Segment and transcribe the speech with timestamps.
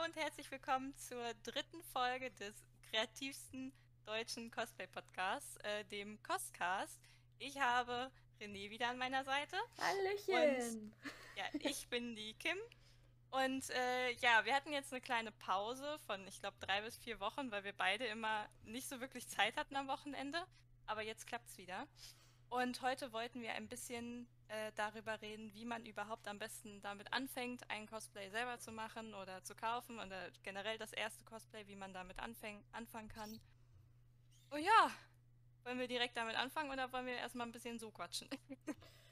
[0.00, 2.54] Hallo und herzlich willkommen zur dritten Folge des
[2.90, 3.72] kreativsten
[4.06, 6.98] deutschen Cosplay-Podcasts, äh, dem Coscast.
[7.38, 8.10] Ich habe
[8.40, 9.56] René wieder an meiner Seite.
[9.78, 10.84] Hallöchen!
[10.84, 10.92] Und,
[11.36, 12.56] ja, ich bin die Kim.
[13.30, 17.20] Und äh, ja, wir hatten jetzt eine kleine Pause von, ich glaube, drei bis vier
[17.20, 20.46] Wochen, weil wir beide immer nicht so wirklich Zeit hatten am Wochenende.
[20.86, 21.86] Aber jetzt klappt es wieder.
[22.50, 27.12] Und heute wollten wir ein bisschen äh, darüber reden, wie man überhaupt am besten damit
[27.12, 31.76] anfängt, ein Cosplay selber zu machen oder zu kaufen oder generell das erste Cosplay, wie
[31.76, 33.40] man damit anfäng anfangen kann.
[34.50, 34.90] Oh ja,
[35.62, 38.28] wollen wir direkt damit anfangen oder wollen wir erstmal ein bisschen so quatschen?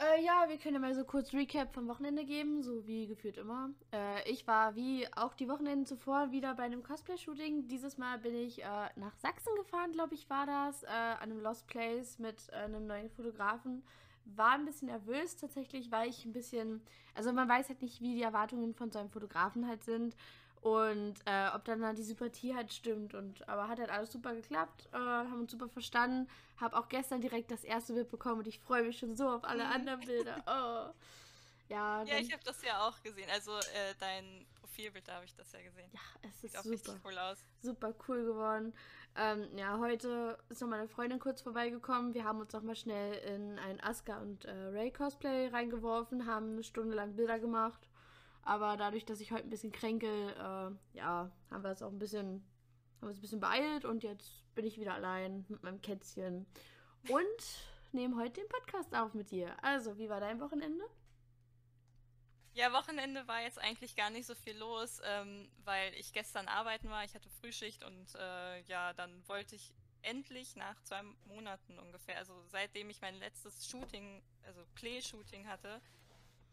[0.00, 3.36] Äh, ja, wir können ja mal so kurz Recap vom Wochenende geben, so wie gefühlt
[3.36, 3.70] immer.
[3.92, 7.68] Äh, ich war wie auch die Wochenenden zuvor wieder bei einem Cosplay-Shooting.
[7.68, 11.40] Dieses Mal bin ich äh, nach Sachsen gefahren, glaube ich, war das, äh, an einem
[11.40, 13.84] Lost Place mit äh, einem neuen Fotografen.
[14.24, 16.82] War ein bisschen nervös tatsächlich, weil ich ein bisschen,
[17.14, 20.16] also man weiß halt nicht, wie die Erwartungen von so einem Fotografen halt sind
[20.64, 23.12] und äh, ob dann, dann die Sympathie halt stimmt.
[23.12, 26.26] Und aber hat halt alles super geklappt, äh, haben uns super verstanden.
[26.56, 29.44] Habe auch gestern direkt das erste Bild bekommen und ich freue mich schon so auf
[29.44, 30.42] alle anderen Bilder.
[30.46, 30.94] Oh.
[31.68, 33.28] Ja, ja ich habe das ja auch gesehen.
[33.30, 35.90] Also äh, dein Profilbild, da habe ich das ja gesehen.
[35.92, 37.38] Ja, es ist Sieht super cool aus.
[37.60, 38.72] Super cool geworden.
[39.16, 42.14] Ähm, ja, heute ist noch meine Freundin kurz vorbeigekommen.
[42.14, 46.52] Wir haben uns noch mal schnell in ein Asuka und äh, Ray Cosplay reingeworfen, haben
[46.52, 47.86] eine Stunde lang Bilder gemacht
[48.44, 51.98] aber dadurch, dass ich heute ein bisschen kränkel, äh, ja, haben wir es auch ein
[51.98, 52.44] bisschen,
[53.00, 56.46] haben ein bisschen beeilt und jetzt bin ich wieder allein mit meinem Kätzchen
[57.08, 59.54] und nehme heute den Podcast auf mit dir.
[59.62, 60.84] Also, wie war dein Wochenende?
[62.54, 66.88] Ja, Wochenende war jetzt eigentlich gar nicht so viel los, ähm, weil ich gestern arbeiten
[66.88, 67.02] war.
[67.04, 72.34] Ich hatte Frühschicht und äh, ja, dann wollte ich endlich nach zwei Monaten ungefähr, also
[72.48, 75.80] seitdem ich mein letztes Shooting, also Klee-Shooting hatte,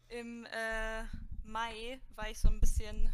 [0.08, 1.04] im äh,
[1.44, 3.12] Mai war ich so ein bisschen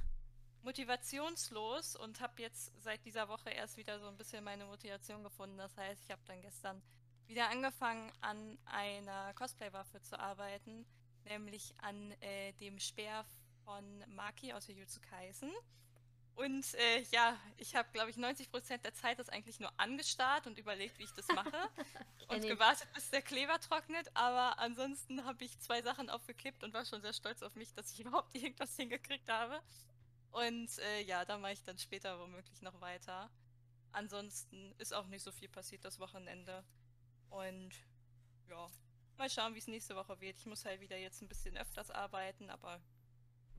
[0.62, 5.56] motivationslos und habe jetzt seit dieser Woche erst wieder so ein bisschen meine Motivation gefunden.
[5.56, 6.82] Das heißt, ich habe dann gestern
[7.26, 10.86] wieder angefangen, an einer Cosplay-Waffe zu arbeiten,
[11.25, 13.25] nämlich an äh, dem Speer
[13.64, 15.53] von Maki aus Jujutsu Kaisen.
[16.38, 20.47] Und äh, ja, ich habe, glaube ich, 90 Prozent der Zeit das eigentlich nur angestarrt
[20.47, 21.50] und überlegt, wie ich das mache.
[22.28, 24.09] und gewartet, bis der Kleber trocknet.
[24.15, 27.91] Aber ansonsten habe ich zwei Sachen aufgeklebt und war schon sehr stolz auf mich, dass
[27.91, 29.60] ich überhaupt irgendwas hingekriegt habe.
[30.31, 33.28] Und äh, ja, da mache ich dann später womöglich noch weiter.
[33.91, 36.62] Ansonsten ist auch nicht so viel passiert das Wochenende.
[37.31, 37.71] Und
[38.48, 38.71] ja,
[39.16, 40.38] mal schauen, wie es nächste Woche wird.
[40.38, 42.81] Ich muss halt wieder jetzt ein bisschen öfters arbeiten, aber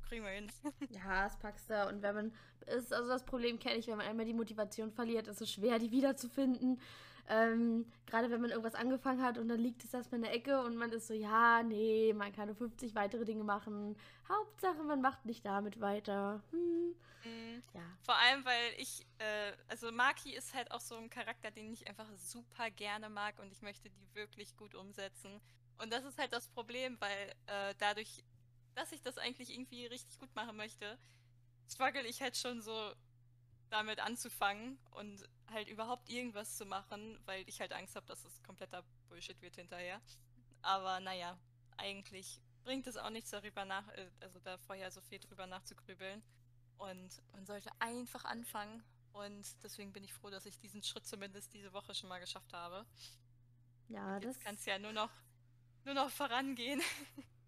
[0.09, 0.51] kriegen wir hin.
[0.89, 1.87] ja, das packst du.
[1.87, 2.33] Und wenn man,
[2.65, 5.79] ist, also das Problem kenne ich, wenn man einmal die Motivation verliert, ist es schwer,
[5.79, 6.81] die wiederzufinden.
[7.29, 10.61] Ähm, Gerade wenn man irgendwas angefangen hat und dann liegt es erstmal in der Ecke
[10.61, 13.95] und man ist so, ja, nee, man kann nur 50 weitere Dinge machen.
[14.27, 16.41] Hauptsache, man macht nicht damit weiter.
[16.51, 16.95] Hm.
[17.23, 17.63] Mhm.
[17.73, 17.81] Ja.
[18.01, 21.87] Vor allem, weil ich, äh, also Maki ist halt auch so ein Charakter, den ich
[21.87, 25.39] einfach super gerne mag und ich möchte die wirklich gut umsetzen.
[25.77, 28.23] Und das ist halt das Problem, weil äh, dadurch
[28.79, 30.97] dass ich das eigentlich irgendwie richtig gut machen möchte,
[31.69, 32.93] struggle ich halt schon so
[33.69, 38.41] damit anzufangen und halt überhaupt irgendwas zu machen, weil ich halt Angst habe, dass es
[38.41, 40.01] kompletter Bullshit wird hinterher.
[40.61, 41.37] Aber naja,
[41.77, 46.23] eigentlich bringt es auch nichts darüber nach, äh, also da vorher so viel drüber nachzugrübeln.
[46.77, 48.81] Und man sollte einfach anfangen.
[49.11, 52.53] Und deswegen bin ich froh, dass ich diesen Schritt zumindest diese Woche schon mal geschafft
[52.53, 52.85] habe.
[53.89, 55.11] Ja, und jetzt kann es ja nur noch,
[55.83, 56.81] nur noch vorangehen.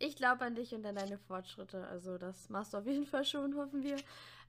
[0.00, 1.86] Ich glaube an dich und an deine Fortschritte.
[1.86, 3.96] Also das machst du auf jeden Fall schon, hoffen wir.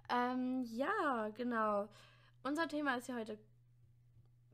[0.09, 1.89] Ähm, ja, genau.
[2.41, 3.38] Unser Thema ist ja heute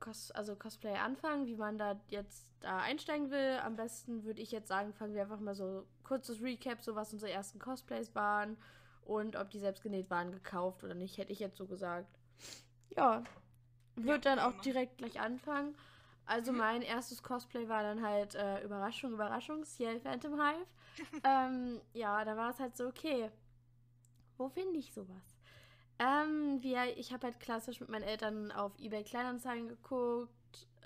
[0.00, 3.60] Cos also Cosplay anfangen, wie man da jetzt da einsteigen will.
[3.64, 7.12] Am besten würde ich jetzt sagen, fangen wir einfach mal so kurzes Recap, so was
[7.12, 8.56] unsere ersten Cosplays waren
[9.04, 12.18] und ob die selbst genäht waren, gekauft oder nicht, hätte ich jetzt so gesagt.
[12.96, 13.22] Ja,
[13.94, 15.76] wird ja, dann auch direkt gleich anfangen.
[16.28, 16.58] Also mhm.
[16.58, 20.66] mein erstes Cosplay war dann halt äh, Überraschung, Überraschung, Ciel Phantom Hive.
[21.24, 23.30] ähm, ja, da war es halt so, okay,
[24.36, 25.38] wo finde ich sowas?
[25.98, 30.28] Ähm, wir, ich habe halt klassisch mit meinen Eltern auf eBay Kleinanzeigen geguckt,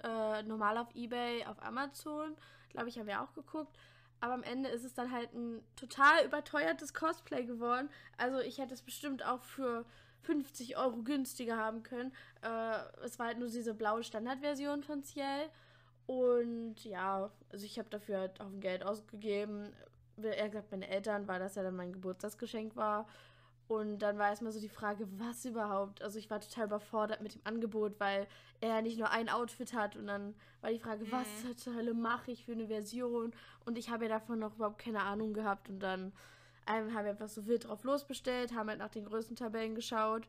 [0.04, 2.36] äh, normal auf eBay, auf Amazon,
[2.70, 3.76] glaube ich, haben wir auch geguckt.
[4.20, 7.90] Aber am Ende ist es dann halt ein total überteuertes Cosplay geworden.
[8.16, 9.84] Also ich hätte es bestimmt auch für
[10.22, 12.12] 50 Euro günstiger haben können.
[12.42, 15.48] Äh, es war halt nur diese blaue Standardversion von Ciel.
[16.06, 19.72] Und ja, also ich habe dafür halt auch Geld ausgegeben.
[20.22, 23.06] Eher gesagt, meine Eltern, weil das ja dann mein Geburtstagsgeschenk war.
[23.68, 26.02] Und dann war erstmal so die Frage, was überhaupt?
[26.02, 28.26] Also ich war total überfordert mit dem Angebot, weil
[28.60, 29.96] er nicht nur ein Outfit hat.
[29.96, 31.12] Und dann war die Frage, mhm.
[31.12, 33.32] was zur Hölle mache ich für eine Version?
[33.64, 35.70] Und ich habe ja davon noch überhaupt keine Ahnung gehabt.
[35.70, 36.12] Und dann
[36.66, 40.28] ähm, haben wir einfach so wild drauf losbestellt, haben halt nach den größten Tabellen geschaut,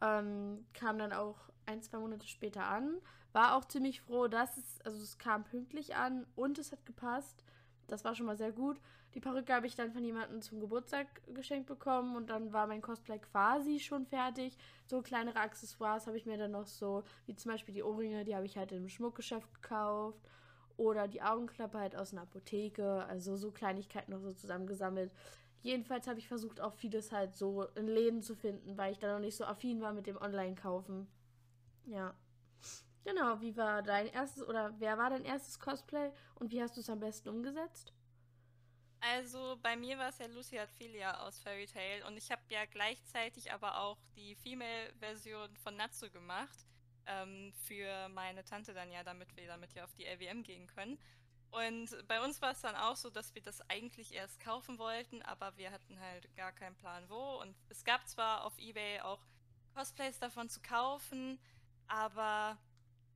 [0.00, 1.36] ähm, kam dann auch
[1.66, 2.96] ein, zwei Monate später an.
[3.32, 7.42] War auch ziemlich froh, dass es, also es kam pünktlich an und es hat gepasst.
[7.88, 8.80] Das war schon mal sehr gut.
[9.14, 12.82] Die Perücke habe ich dann von jemandem zum Geburtstag geschenkt bekommen und dann war mein
[12.82, 14.56] Cosplay quasi schon fertig.
[14.86, 18.34] So kleinere Accessoires habe ich mir dann noch so, wie zum Beispiel die Ohrringe, die
[18.34, 20.20] habe ich halt im Schmuckgeschäft gekauft.
[20.76, 23.04] Oder die Augenklappe halt aus einer Apotheke.
[23.04, 25.12] Also so Kleinigkeiten noch so zusammengesammelt.
[25.64, 29.14] Jedenfalls habe ich versucht, auch vieles halt so in Läden zu finden, weil ich da
[29.14, 31.08] noch nicht so affin war mit dem Online-Kaufen.
[31.86, 32.14] Ja.
[33.02, 36.80] Genau, wie war dein erstes oder wer war dein erstes Cosplay und wie hast du
[36.80, 37.94] es am besten umgesetzt?
[39.00, 42.66] Also bei mir war es ja Lucia Filia aus Fairy Tail und ich habe ja
[42.66, 46.66] gleichzeitig aber auch die Female-Version von Natsu gemacht
[47.06, 50.98] ähm, für meine Tante dann ja, damit wir damit ja auf die LWM gehen können.
[51.54, 55.22] Und bei uns war es dann auch so, dass wir das eigentlich erst kaufen wollten,
[55.22, 57.40] aber wir hatten halt gar keinen Plan wo.
[57.40, 59.20] Und es gab zwar auf eBay auch
[59.72, 61.38] Cosplays davon zu kaufen,
[61.86, 62.58] aber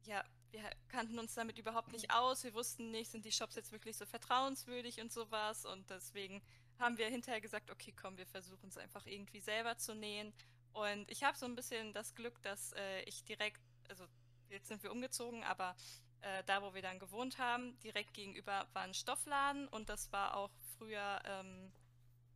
[0.05, 2.45] ja, wir kannten uns damit überhaupt nicht aus.
[2.45, 5.65] Wir wussten nicht, sind die Shops jetzt wirklich so vertrauenswürdig und sowas.
[5.65, 6.41] Und deswegen
[6.79, 10.33] haben wir hinterher gesagt, okay, komm, wir versuchen es einfach irgendwie selber zu nähen.
[10.73, 14.07] Und ich habe so ein bisschen das Glück, dass äh, ich direkt, also
[14.49, 15.75] jetzt sind wir umgezogen, aber
[16.23, 20.37] äh, da, wo wir dann gewohnt haben, direkt gegenüber war ein Stoffladen und das war
[20.37, 21.73] auch früher ähm,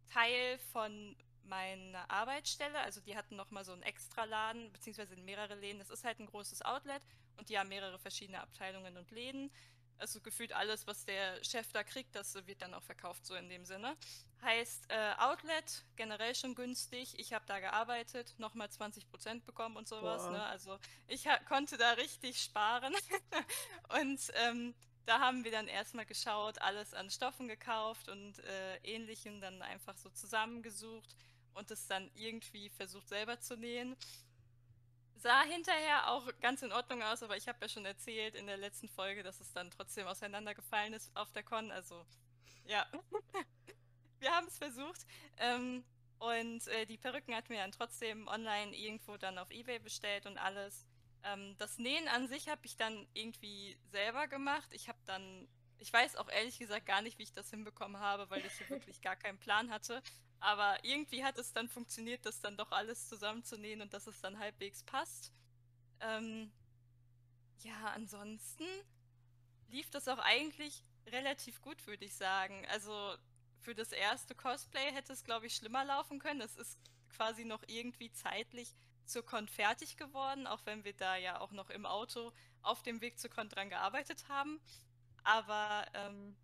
[0.06, 2.79] Teil von meiner Arbeitsstelle.
[2.81, 5.79] Also die hatten nochmal so einen Extraladen, beziehungsweise mehrere Läden.
[5.79, 7.02] Das ist halt ein großes Outlet
[7.37, 9.50] und die haben mehrere verschiedene Abteilungen und Läden.
[9.99, 13.49] Also gefühlt alles, was der Chef da kriegt, das wird dann auch verkauft, so in
[13.49, 13.97] dem Sinne.
[14.43, 17.19] Heißt äh, Outlet, generell schon günstig.
[17.19, 20.29] Ich habe da gearbeitet, nochmal 20% bekommen und sowas.
[20.31, 20.43] Ne?
[20.43, 22.93] Also ich konnte da richtig sparen.
[24.00, 24.75] und ähm,
[25.06, 29.97] da haben wir dann erstmal geschaut, alles an Stoffen gekauft und äh, ähnlichem dann einfach
[29.97, 31.17] so zusammengesucht
[31.55, 33.97] und es dann irgendwie versucht selber zu nähen
[35.22, 38.56] sah hinterher auch ganz in Ordnung aus, aber ich habe ja schon erzählt in der
[38.56, 41.70] letzten Folge, dass es dann trotzdem auseinandergefallen ist auf der Con.
[41.70, 42.04] Also
[42.66, 42.86] ja,
[44.20, 45.06] wir haben es versucht.
[45.38, 45.84] Ähm,
[46.19, 50.38] und äh, die Perücken hatten wir dann trotzdem online irgendwo dann auf eBay bestellt und
[50.38, 50.86] alles.
[51.24, 54.69] Ähm, das Nähen an sich habe ich dann irgendwie selber gemacht.
[54.72, 55.48] Ich habe dann,
[55.78, 58.70] ich weiß auch ehrlich gesagt gar nicht, wie ich das hinbekommen habe, weil ich hier
[58.70, 60.02] wirklich gar keinen Plan hatte.
[60.43, 64.41] Aber irgendwie hat es dann funktioniert, das dann doch alles zusammenzunähen und dass es dann
[64.41, 65.33] halbwegs passt.
[66.00, 66.50] Ähm,
[67.61, 68.65] ja, ansonsten
[69.69, 72.67] lief das auch eigentlich relativ gut, würde ich sagen.
[72.71, 73.15] Also
[73.61, 76.41] für das erste Cosplay hätte es, glaube ich, schlimmer laufen können.
[76.41, 76.77] Es ist
[77.11, 78.75] quasi noch irgendwie zeitlich
[79.05, 83.00] zur Con fertig geworden, auch wenn wir da ja auch noch im Auto auf dem
[83.00, 84.61] Weg zur Con dran gearbeitet haben.
[85.23, 86.35] Aber ähm,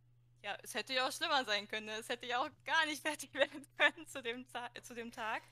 [0.42, 1.86] ja, es hätte ja auch schlimmer sein können.
[1.86, 1.92] Ne?
[1.92, 4.46] Es hätte ja auch gar nicht fertig werden können zu dem,
[4.82, 5.42] zu dem Tag.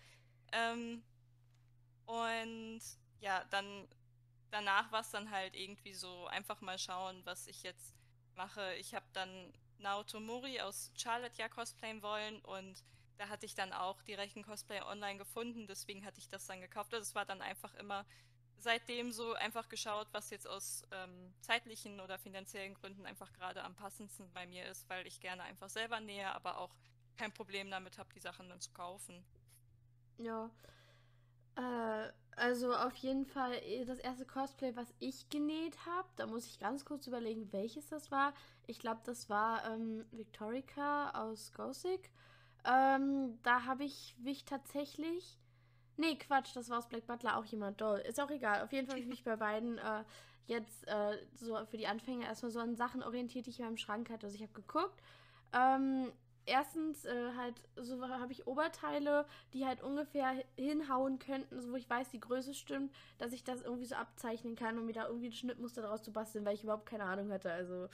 [0.52, 1.02] Ähm,
[2.06, 2.80] und
[3.20, 3.88] ja, dann
[4.50, 7.94] danach war es dann halt irgendwie so einfach mal schauen, was ich jetzt
[8.34, 8.74] mache.
[8.76, 12.82] Ich habe dann Naoto Mori aus Charlotte ja cosplayen wollen und
[13.18, 16.60] da hatte ich dann auch direkt ein Cosplay online gefunden, deswegen hatte ich das dann
[16.60, 16.92] gekauft.
[16.92, 18.04] Also es war dann einfach immer
[18.58, 23.74] seitdem so einfach geschaut, was jetzt aus ähm, zeitlichen oder finanziellen Gründen einfach gerade am
[23.74, 26.74] passendsten bei mir ist, weil ich gerne einfach selber nähe, aber auch
[27.16, 29.24] kein Problem damit habe, die Sachen dann zu kaufen.
[30.18, 30.50] Ja.
[31.56, 36.08] Äh, also auf jeden Fall äh, das erste Cosplay, was ich genäht habe.
[36.16, 38.34] Da muss ich ganz kurz überlegen, welches das war.
[38.66, 42.10] Ich glaube, das war ähm, Victorica aus Gothic.
[42.64, 45.38] Ähm, da habe ich mich tatsächlich
[45.96, 47.98] Nee, Quatsch, das war aus Black Butler auch jemand doll.
[48.00, 48.62] Ist auch egal.
[48.62, 50.04] Auf jeden Fall habe ich mich bei beiden äh,
[50.46, 53.76] jetzt äh, so für die Anfänger erstmal so an Sachen orientiert, die ich in meinem
[53.76, 54.26] Schrank hatte.
[54.26, 55.00] Also ich habe geguckt.
[55.52, 56.12] Ähm,
[56.46, 61.88] erstens äh, halt, so habe ich Oberteile, die halt ungefähr hinhauen könnten, so wo ich
[61.88, 65.28] weiß, die Größe stimmt, dass ich das irgendwie so abzeichnen kann, um mir da irgendwie
[65.28, 67.52] ein Schnittmuster daraus zu basteln, weil ich überhaupt keine Ahnung hatte.
[67.52, 67.88] Also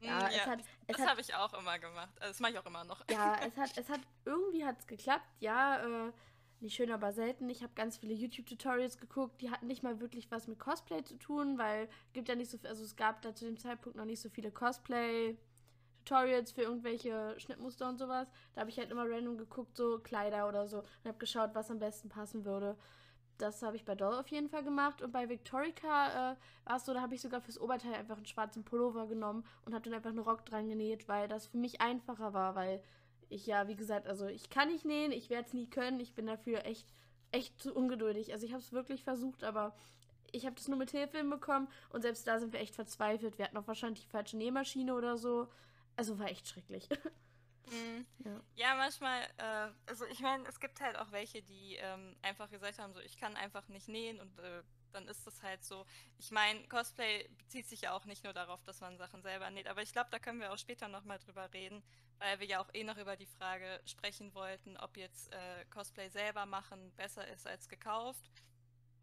[0.00, 2.10] ja, mm, ja, hat, das habe ich auch immer gemacht.
[2.20, 3.02] Also, das mache ich auch immer noch.
[3.10, 5.26] Ja, es hat, es hat irgendwie hat's geklappt.
[5.40, 6.12] Ja, äh,
[6.60, 7.48] nicht schön, aber selten.
[7.48, 11.18] Ich habe ganz viele YouTube-Tutorials geguckt, die hatten nicht mal wirklich was mit Cosplay zu
[11.18, 14.20] tun, weil gibt ja nicht so also es gab da zu dem Zeitpunkt noch nicht
[14.20, 18.28] so viele Cosplay-Tutorials für irgendwelche Schnittmuster und sowas.
[18.54, 21.70] Da habe ich halt immer random geguckt, so Kleider oder so, und habe geschaut, was
[21.70, 22.76] am besten passen würde.
[23.38, 25.02] Das habe ich bei Doll auf jeden Fall gemacht.
[25.02, 28.26] Und bei Victorica äh, war es so, da habe ich sogar fürs Oberteil einfach einen
[28.26, 31.80] schwarzen Pullover genommen und habe dann einfach einen Rock dran genäht, weil das für mich
[31.80, 32.82] einfacher war, weil
[33.28, 36.00] ich ja, wie gesagt, also ich kann nicht nähen, ich werde es nie können.
[36.00, 36.86] Ich bin dafür echt,
[37.32, 38.32] echt zu ungeduldig.
[38.32, 39.74] Also ich habe es wirklich versucht, aber
[40.32, 43.38] ich habe das nur mit Hilfe hinbekommen und selbst da sind wir echt verzweifelt.
[43.38, 45.48] Wir hatten auch wahrscheinlich die falsche Nähmaschine oder so.
[45.96, 46.88] Also war echt schrecklich.
[47.68, 48.06] Mhm.
[48.24, 48.40] Ja.
[48.54, 48.74] ja.
[48.76, 52.92] manchmal, äh, also ich meine, es gibt halt auch welche, die ähm, einfach gesagt haben,
[52.92, 54.62] so ich kann einfach nicht nähen und äh,
[54.96, 55.86] dann ist das halt so.
[56.18, 59.68] Ich meine, Cosplay bezieht sich ja auch nicht nur darauf, dass man Sachen selber näht,
[59.68, 61.82] aber ich glaube, da können wir auch später nochmal drüber reden,
[62.18, 66.08] weil wir ja auch eh noch über die Frage sprechen wollten, ob jetzt äh, Cosplay
[66.08, 68.32] selber machen besser ist als gekauft.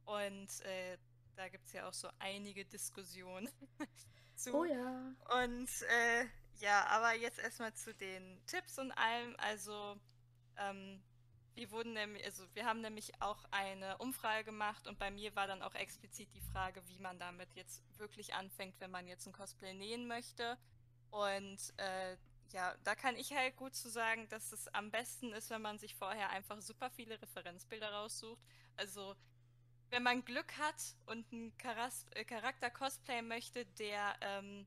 [0.05, 0.97] Und äh,
[1.35, 3.49] da gibt es ja auch so einige Diskussionen
[4.35, 4.53] zu.
[4.53, 5.13] Oh ja.
[5.41, 6.25] Und äh,
[6.59, 9.35] ja, aber jetzt erstmal zu den Tipps und allem.
[9.37, 9.97] Also,
[10.57, 11.03] ähm,
[11.55, 15.47] wir wurden nämlich, also wir haben nämlich auch eine Umfrage gemacht und bei mir war
[15.47, 19.33] dann auch explizit die Frage, wie man damit jetzt wirklich anfängt, wenn man jetzt ein
[19.33, 20.57] Cosplay nähen möchte.
[21.11, 22.17] Und äh,
[22.51, 25.79] ja, da kann ich halt gut zu sagen, dass es am besten ist, wenn man
[25.79, 28.41] sich vorher einfach super viele Referenzbilder raussucht.
[28.75, 29.15] Also
[29.89, 31.53] wenn man Glück hat und einen
[32.11, 34.65] äh, Charakter Cosplay möchte, der ähm,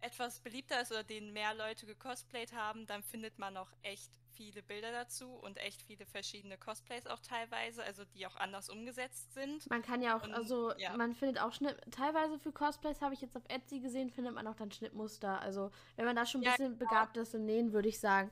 [0.00, 4.62] etwas beliebter ist oder den mehr Leute gecosplayt haben, dann findet man auch echt viele
[4.62, 9.68] Bilder dazu und echt viele verschiedene Cosplays auch teilweise, also die auch anders umgesetzt sind.
[9.70, 10.96] Man kann ja auch, und, also ja.
[10.96, 14.46] man findet auch Schnitt, teilweise für Cosplays habe ich jetzt auf Etsy gesehen, findet man
[14.46, 15.40] auch dann Schnittmuster.
[15.40, 16.90] Also wenn man da schon ein ja, bisschen genau.
[16.90, 18.30] begabt ist im Nähen, würde ich sagen.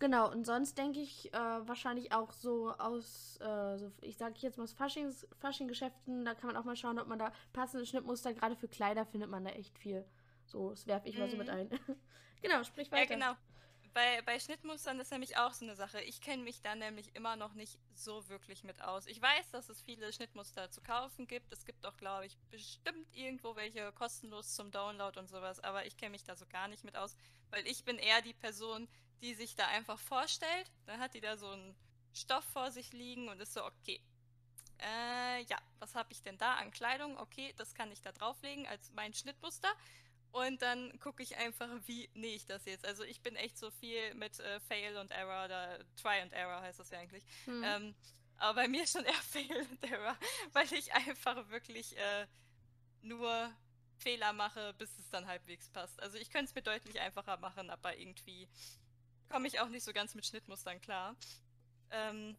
[0.00, 4.56] Genau, und sonst denke ich äh, wahrscheinlich auch so aus, äh, so, ich sage jetzt
[4.56, 8.32] mal aus Faschings, Fasching-Geschäften, da kann man auch mal schauen, ob man da passende Schnittmuster,
[8.32, 10.04] gerade für Kleider findet man da echt viel.
[10.46, 11.20] So, das werfe ich mhm.
[11.20, 11.54] mal so mit mhm.
[11.54, 11.70] ein.
[12.42, 13.10] genau, sprich weiter.
[13.10, 13.38] Ja, genau.
[13.98, 16.00] Bei, bei Schnittmustern ist nämlich auch so eine Sache.
[16.02, 19.08] Ich kenne mich da nämlich immer noch nicht so wirklich mit aus.
[19.08, 21.52] Ich weiß, dass es viele Schnittmuster zu kaufen gibt.
[21.52, 25.96] Es gibt auch, glaube ich, bestimmt irgendwo welche kostenlos zum Download und sowas, aber ich
[25.96, 27.16] kenne mich da so gar nicht mit aus,
[27.50, 28.86] weil ich bin eher die Person,
[29.20, 30.70] die sich da einfach vorstellt.
[30.86, 31.74] Dann hat die da so einen
[32.14, 34.00] Stoff vor sich liegen und ist so, okay,
[34.78, 37.18] äh, ja, was habe ich denn da an Kleidung?
[37.18, 39.74] Okay, das kann ich da drauflegen als mein Schnittmuster.
[40.30, 42.84] Und dann gucke ich einfach, wie nähe ich das jetzt.
[42.84, 46.60] Also ich bin echt so viel mit äh, Fail und Error oder Try and Error
[46.60, 47.24] heißt das ja eigentlich.
[47.46, 47.64] Hm.
[47.64, 47.94] Ähm,
[48.36, 50.16] aber bei mir schon eher Fail und Error,
[50.52, 52.26] weil ich einfach wirklich äh,
[53.02, 53.50] nur
[53.98, 56.00] Fehler mache, bis es dann halbwegs passt.
[56.00, 58.48] Also ich könnte es mir deutlich einfacher machen, aber irgendwie
[59.28, 61.16] komme ich auch nicht so ganz mit Schnittmustern klar.
[61.90, 62.36] Ähm,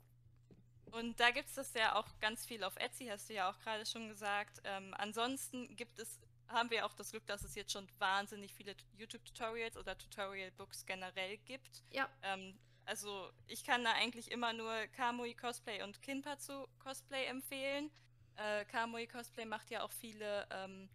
[0.91, 3.59] und da gibt es das ja auch ganz viel auf Etsy, hast du ja auch
[3.59, 4.61] gerade schon gesagt.
[4.63, 8.75] Ähm, ansonsten gibt es haben wir auch das Glück, dass es jetzt schon wahnsinnig viele
[8.97, 11.83] YouTube-Tutorials oder Tutorial-Books generell gibt.
[11.91, 12.09] Ja.
[12.23, 17.91] Ähm, also ich kann da eigentlich immer nur Kamui Cosplay und Kinpatsu Cosplay empfehlen.
[18.35, 20.89] Äh, Kamui Cosplay macht ja auch viele ähm,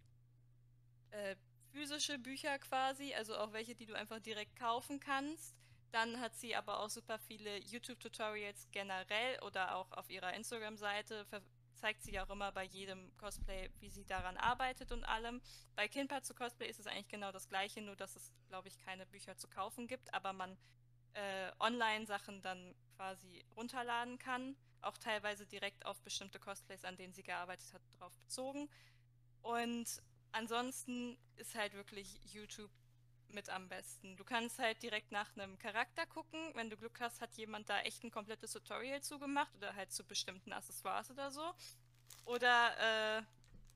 [1.11, 1.35] äh,
[1.71, 5.55] physische Bücher quasi, also auch welche, die du einfach direkt kaufen kannst.
[5.91, 11.25] Dann hat sie aber auch super viele YouTube-Tutorials generell oder auch auf ihrer Instagram-Seite
[11.75, 15.41] zeigt sie auch immer bei jedem Cosplay, wie sie daran arbeitet und allem.
[15.75, 18.77] Bei Kinpad zu Cosplay ist es eigentlich genau das gleiche, nur dass es, glaube ich,
[18.79, 20.57] keine Bücher zu kaufen gibt, aber man
[21.13, 24.55] äh, Online-Sachen dann quasi runterladen kann.
[24.81, 28.69] Auch teilweise direkt auf bestimmte Cosplays, an denen sie gearbeitet hat, drauf bezogen.
[29.41, 30.01] Und
[30.31, 32.71] ansonsten ist halt wirklich YouTube
[33.29, 34.15] mit am besten.
[34.17, 36.51] Du kannst halt direkt nach einem Charakter gucken.
[36.53, 40.03] Wenn du Glück hast, hat jemand da echt ein komplettes Tutorial zugemacht oder halt zu
[40.03, 41.53] bestimmten Accessoires oder so.
[42.25, 43.23] Oder äh,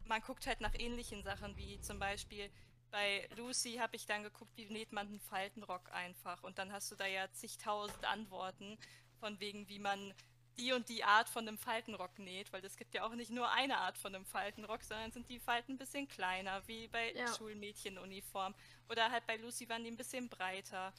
[0.06, 2.50] man guckt halt nach ähnlichen Sachen, wie zum Beispiel
[2.92, 6.44] bei Lucy habe ich dann geguckt, wie näht man einen Faltenrock einfach.
[6.44, 8.78] Und dann hast du da ja zigtausend Antworten
[9.20, 10.14] von wegen, wie man
[10.60, 13.50] die und die Art von einem Faltenrock näht, weil es gibt ja auch nicht nur
[13.50, 17.34] eine Art von einem Faltenrock, sondern sind die Falten ein bisschen kleiner, wie bei ja.
[17.34, 18.54] Schulmädchenuniform.
[18.90, 20.94] Oder halt bei Lucy waren die ein bisschen breiter.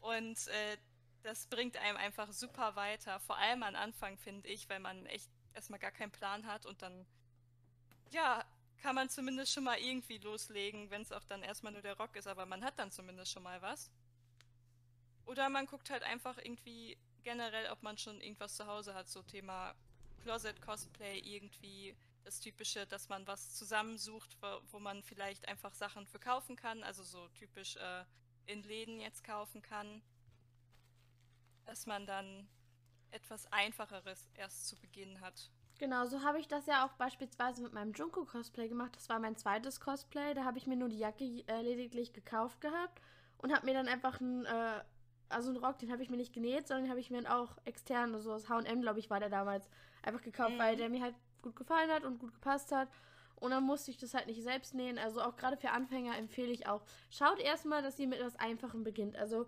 [0.00, 0.76] Und äh,
[1.22, 3.20] das bringt einem einfach super weiter.
[3.20, 6.82] Vor allem am Anfang, finde ich, weil man echt erstmal gar keinen Plan hat und
[6.82, 7.06] dann,
[8.10, 8.44] ja,
[8.82, 12.14] kann man zumindest schon mal irgendwie loslegen, wenn es auch dann erstmal nur der Rock
[12.16, 13.90] ist, aber man hat dann zumindest schon mal was.
[15.24, 19.20] Oder man guckt halt einfach irgendwie generell, ob man schon irgendwas zu Hause hat, so
[19.20, 19.74] Thema
[20.22, 26.54] Closet-Cosplay, irgendwie das Typische, dass man was zusammensucht, wo, wo, man vielleicht einfach Sachen verkaufen
[26.54, 28.04] kann, also so typisch äh,
[28.46, 30.02] in Läden jetzt kaufen kann,
[31.64, 32.48] dass man dann
[33.10, 35.50] etwas Einfacheres erst zu Beginn hat.
[35.80, 38.94] Genau, so habe ich das ja auch beispielsweise mit meinem Junko-Cosplay gemacht.
[38.94, 40.32] Das war mein zweites Cosplay.
[40.34, 43.02] Da habe ich mir nur die Jacke äh, lediglich gekauft gehabt
[43.38, 44.84] und habe mir dann einfach ein äh,
[45.28, 47.56] also einen Rock, den habe ich mir nicht genäht, sondern den habe ich mir auch
[47.64, 49.68] extern, also aus H&M, glaube ich, war der damals,
[50.02, 50.58] einfach gekauft, mhm.
[50.58, 52.88] weil der mir halt gut gefallen hat und gut gepasst hat.
[53.36, 54.98] Und dann musste ich das halt nicht selbst nähen.
[54.98, 58.82] Also auch gerade für Anfänger empfehle ich auch, schaut erstmal, dass ihr mit etwas Einfachem
[58.82, 59.16] beginnt.
[59.16, 59.46] Also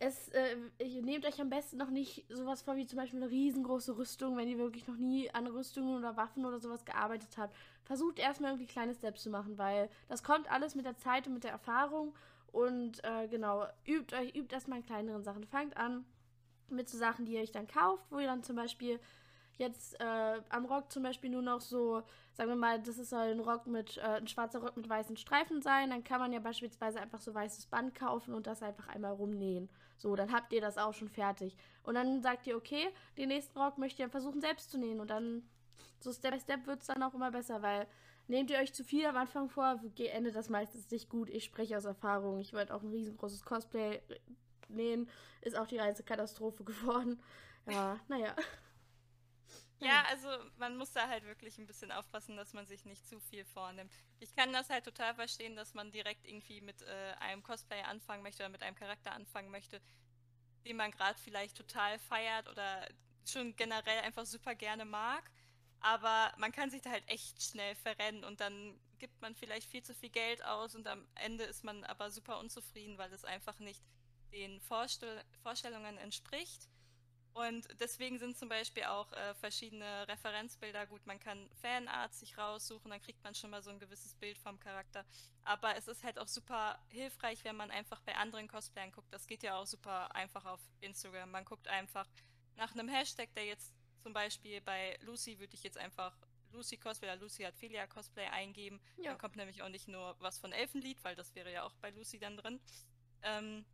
[0.00, 3.30] es, äh, ihr nehmt euch am besten noch nicht sowas vor wie zum Beispiel eine
[3.30, 7.54] riesengroße Rüstung, wenn ihr wirklich noch nie an Rüstungen oder Waffen oder sowas gearbeitet habt.
[7.84, 11.34] Versucht erstmal irgendwie kleine Steps zu machen, weil das kommt alles mit der Zeit und
[11.34, 12.14] mit der Erfahrung
[12.52, 15.44] Und äh, genau, übt euch, übt erstmal in kleineren Sachen.
[15.44, 16.04] Fangt an
[16.68, 19.00] mit so Sachen, die ihr euch dann kauft, wo ihr dann zum Beispiel
[19.60, 22.02] jetzt äh, am Rock zum Beispiel nur noch so,
[22.32, 25.16] sagen wir mal, das ist soll ein Rock mit, äh, ein schwarzer Rock mit weißen
[25.16, 28.88] Streifen sein, dann kann man ja beispielsweise einfach so weißes Band kaufen und das einfach
[28.88, 29.68] einmal rumnähen.
[29.98, 31.56] So, dann habt ihr das auch schon fertig.
[31.82, 32.88] Und dann sagt ihr, okay,
[33.18, 35.42] den nächsten Rock möchte ihr versuchen selbst zu nähen und dann
[36.00, 37.86] so Step by Step wird es dann auch immer besser, weil
[38.30, 41.28] nehmt ihr euch zu viel am Anfang vor, endet das meistens nicht gut.
[41.28, 42.38] Ich spreche aus Erfahrung.
[42.38, 44.00] Ich wollte auch ein riesengroßes Cosplay
[44.68, 45.10] nähen,
[45.40, 47.20] ist auch die reinste Katastrophe geworden.
[47.66, 48.34] Ja, naja.
[49.80, 53.18] Ja, also man muss da halt wirklich ein bisschen aufpassen, dass man sich nicht zu
[53.18, 53.90] viel vornimmt.
[54.20, 58.22] Ich kann das halt total verstehen, dass man direkt irgendwie mit äh, einem Cosplay anfangen
[58.22, 59.80] möchte oder mit einem Charakter anfangen möchte,
[60.66, 62.86] den man gerade vielleicht total feiert oder
[63.24, 65.30] schon generell einfach super gerne mag.
[65.80, 69.82] Aber man kann sich da halt echt schnell verrennen und dann gibt man vielleicht viel
[69.82, 73.58] zu viel Geld aus und am Ende ist man aber super unzufrieden, weil es einfach
[73.58, 73.82] nicht
[74.32, 76.68] den Vorstell Vorstellungen entspricht.
[77.32, 81.06] Und deswegen sind zum Beispiel auch äh, verschiedene Referenzbilder gut.
[81.06, 84.58] Man kann Fanart sich raussuchen, dann kriegt man schon mal so ein gewisses Bild vom
[84.58, 85.04] Charakter.
[85.44, 89.12] Aber es ist halt auch super hilfreich, wenn man einfach bei anderen Cosplayern guckt.
[89.12, 91.30] Das geht ja auch super einfach auf Instagram.
[91.30, 92.08] Man guckt einfach
[92.56, 96.16] nach einem Hashtag, der jetzt zum Beispiel bei Lucy würde ich jetzt einfach
[96.52, 98.80] Lucy Cosplay oder Lucy hat Filia Cosplay eingeben.
[98.96, 99.10] Ja.
[99.10, 101.90] Dann kommt nämlich auch nicht nur was von Elfenlied, weil das wäre ja auch bei
[101.90, 102.60] Lucy dann drin.
[103.22, 103.64] Ähm,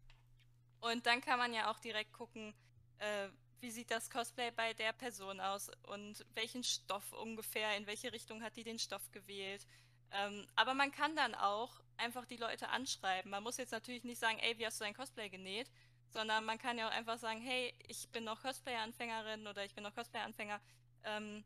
[0.80, 2.54] und dann kann man ja auch direkt gucken,
[2.98, 3.28] äh,
[3.60, 8.42] wie sieht das Cosplay bei der Person aus und welchen Stoff ungefähr, in welche Richtung
[8.42, 9.66] hat die den Stoff gewählt.
[10.12, 13.30] Ähm, aber man kann dann auch einfach die Leute anschreiben.
[13.30, 15.70] Man muss jetzt natürlich nicht sagen, ey, wie hast du dein Cosplay genäht,
[16.16, 19.84] sondern man kann ja auch einfach sagen, hey, ich bin noch Cosplay-Anfängerin oder ich bin
[19.84, 20.58] noch Cosplay-Anfänger.
[21.04, 21.44] Ähm,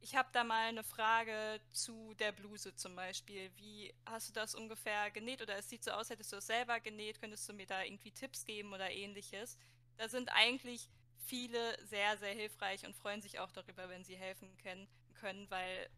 [0.00, 3.50] ich habe da mal eine Frage zu der Bluse zum Beispiel.
[3.56, 5.42] Wie hast du das ungefähr genäht?
[5.42, 7.20] Oder es sieht so aus, hättest du es selber genäht.
[7.20, 9.58] Könntest du mir da irgendwie Tipps geben oder ähnliches?
[9.98, 10.88] Da sind eigentlich
[11.26, 14.88] viele sehr, sehr hilfreich und freuen sich auch darüber, wenn sie helfen können,
[15.20, 15.90] können weil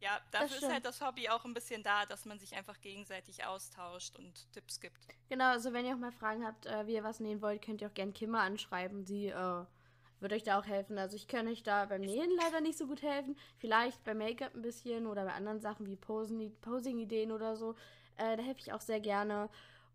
[0.00, 3.44] ja, dafür ist halt das Hobby auch ein bisschen da, dass man sich einfach gegenseitig
[3.44, 4.98] austauscht und Tipps gibt.
[5.28, 7.80] Genau, also wenn ihr auch mal Fragen habt, äh, wie ihr was nähen wollt, könnt
[7.80, 9.04] ihr auch gerne Kimmer anschreiben.
[9.04, 9.64] Sie äh,
[10.20, 10.98] wird euch da auch helfen.
[10.98, 13.36] Also ich kann euch da beim Nähen leider nicht so gut helfen.
[13.58, 17.74] Vielleicht beim Make-up ein bisschen oder bei anderen Sachen wie Posing-Ideen oder so.
[18.16, 19.48] Äh, da helfe ich auch sehr gerne.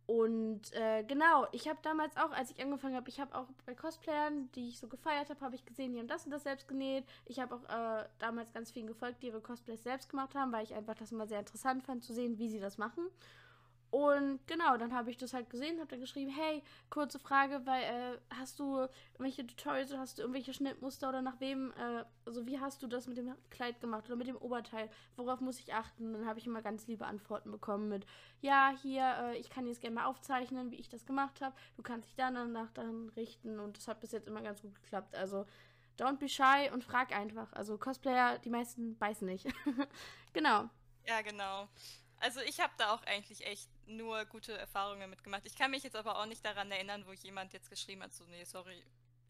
[0.06, 3.74] Und äh, genau, ich habe damals auch, als ich angefangen habe, ich habe auch bei
[3.74, 6.68] Cosplayern, die ich so gefeiert habe, habe ich gesehen, die haben das und das selbst
[6.68, 7.06] genäht.
[7.26, 10.66] Ich habe auch äh, damals ganz vielen gefolgt, die ihre Cosplays selbst gemacht haben, weil
[10.66, 13.08] ich einfach das immer sehr interessant fand zu sehen, wie sie das machen.
[13.94, 17.84] Und genau, dann habe ich das halt gesehen, habe dann geschrieben, hey, kurze Frage, weil
[17.84, 22.60] äh, hast du irgendwelche Tutorials hast du irgendwelche Schnittmuster oder nach wem, äh, also wie
[22.60, 24.90] hast du das mit dem Kleid gemacht oder mit dem Oberteil?
[25.16, 26.08] Worauf muss ich achten?
[26.08, 28.08] Und dann habe ich immer ganz liebe Antworten bekommen mit,
[28.42, 31.56] ja, hier, äh, ich kann jetzt gerne mal aufzeichnen, wie ich das gemacht habe.
[31.76, 34.74] Du kannst dich dann danach dann richten und das hat bis jetzt immer ganz gut
[34.74, 35.14] geklappt.
[35.14, 35.46] Also
[36.00, 37.54] don't be shy und frag einfach.
[37.54, 39.46] Also Cosplayer, die meisten beißen nicht.
[40.34, 40.68] genau.
[41.06, 41.68] Ja, genau.
[42.24, 45.46] Also ich habe da auch eigentlich echt nur gute Erfahrungen mitgemacht.
[45.46, 48.26] Ich kann mich jetzt aber auch nicht daran erinnern, wo jemand jetzt geschrieben hat, so,
[48.26, 48.84] nee, sorry,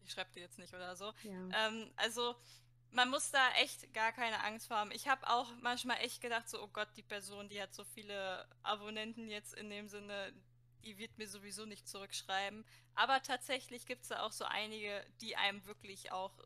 [0.04, 1.12] ich schreibe dir jetzt nicht oder so.
[1.22, 1.66] Ja.
[1.66, 2.34] Ähm, also
[2.90, 4.92] man muss da echt gar keine Angst vor haben.
[4.92, 8.48] Ich habe auch manchmal echt gedacht, so, oh Gott, die Person, die hat so viele
[8.62, 10.32] Abonnenten jetzt in dem Sinne,
[10.84, 12.64] die wird mir sowieso nicht zurückschreiben.
[12.94, 16.38] Aber tatsächlich gibt es da auch so einige, die einem wirklich auch,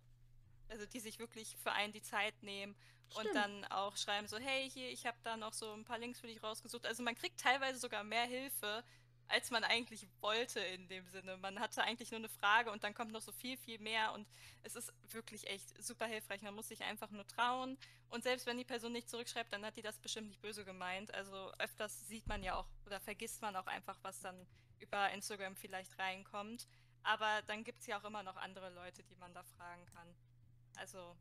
[0.68, 2.74] also die sich wirklich für einen die Zeit nehmen
[3.10, 3.26] Stimmt.
[3.26, 6.20] und dann auch schreiben so, hey, hier, ich habe da noch so ein paar Links
[6.20, 6.86] für dich rausgesucht.
[6.86, 8.84] Also man kriegt teilweise sogar mehr Hilfe,
[9.28, 11.36] als man eigentlich wollte in dem Sinne.
[11.36, 14.26] Man hatte eigentlich nur eine Frage und dann kommt noch so viel, viel mehr und
[14.62, 16.42] es ist wirklich echt super hilfreich.
[16.42, 19.76] Man muss sich einfach nur trauen und selbst wenn die Person nicht zurückschreibt, dann hat
[19.76, 21.12] die das bestimmt nicht böse gemeint.
[21.14, 24.46] Also öfters sieht man ja auch oder vergisst man auch einfach, was dann
[24.78, 26.66] über Instagram vielleicht reinkommt.
[27.02, 30.14] Aber dann gibt es ja auch immer noch andere Leute, die man da fragen kann.
[30.76, 31.16] Also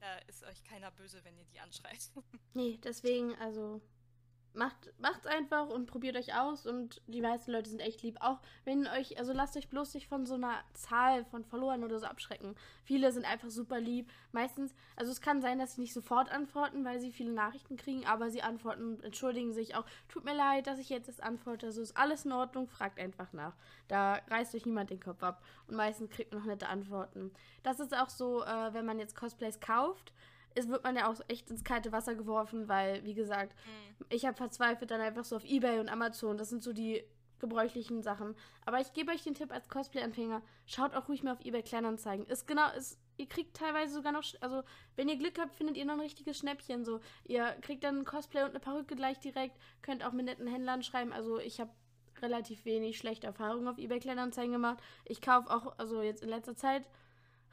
[0.00, 2.10] da ist euch keiner böse, wenn ihr die anschreit.
[2.54, 3.80] nee, deswegen, also
[4.56, 8.16] macht macht's einfach und probiert euch aus und die meisten Leute sind echt lieb.
[8.20, 11.98] Auch wenn euch, also lasst euch bloß nicht von so einer Zahl von verloren oder
[11.98, 12.54] so abschrecken.
[12.84, 14.10] Viele sind einfach super lieb.
[14.32, 18.06] Meistens, also es kann sein, dass sie nicht sofort antworten, weil sie viele Nachrichten kriegen,
[18.06, 19.84] aber sie antworten und entschuldigen sich auch.
[20.08, 21.66] Tut mir leid, dass ich jetzt das antworte.
[21.66, 23.54] Also ist alles in Ordnung, fragt einfach nach.
[23.88, 25.42] Da reißt euch niemand den Kopf ab.
[25.68, 27.30] Und meistens kriegt man noch nette Antworten.
[27.62, 30.12] Das ist auch so, äh, wenn man jetzt Cosplays kauft
[30.56, 34.06] es wird man ja auch echt ins kalte Wasser geworfen, weil, wie gesagt, mhm.
[34.08, 36.38] ich habe verzweifelt dann einfach so auf Ebay und Amazon.
[36.38, 37.04] Das sind so die
[37.38, 38.34] gebräuchlichen Sachen.
[38.64, 42.26] Aber ich gebe euch den Tipp als Cosplay-Anfänger, schaut auch ruhig mal auf eBay Kleinanzeigen.
[42.26, 44.62] Ist genau, ist, ihr kriegt teilweise sogar noch, also
[44.96, 46.84] wenn ihr Glück habt, findet ihr noch ein richtiges Schnäppchen.
[46.84, 50.46] So, ihr kriegt dann ein Cosplay und eine Perücke gleich direkt, könnt auch mit netten
[50.46, 51.12] Händlern schreiben.
[51.12, 51.70] Also ich habe
[52.22, 54.82] relativ wenig schlechte Erfahrungen auf eBay Kleinanzeigen gemacht.
[55.04, 56.88] Ich kaufe auch, also jetzt in letzter Zeit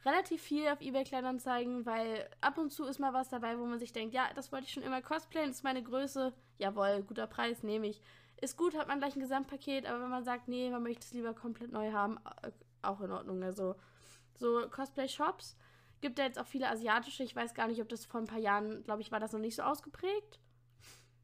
[0.05, 3.79] relativ viel auf eBay Kleinanzeigen, weil ab und zu ist mal was dabei, wo man
[3.79, 6.33] sich denkt, ja, das wollte ich schon immer cosplayen, ist meine Größe.
[6.57, 8.01] Jawohl, guter Preis, nehme ich.
[8.41, 11.13] Ist gut, hat man gleich ein Gesamtpaket, aber wenn man sagt, nee, man möchte es
[11.13, 13.41] lieber komplett neu haben, äh, auch in Ordnung.
[13.43, 13.75] Also,
[14.33, 15.55] so Cosplay-Shops
[16.01, 17.23] gibt ja jetzt auch viele asiatische.
[17.23, 19.39] Ich weiß gar nicht, ob das vor ein paar Jahren, glaube ich, war das noch
[19.39, 20.39] nicht so ausgeprägt.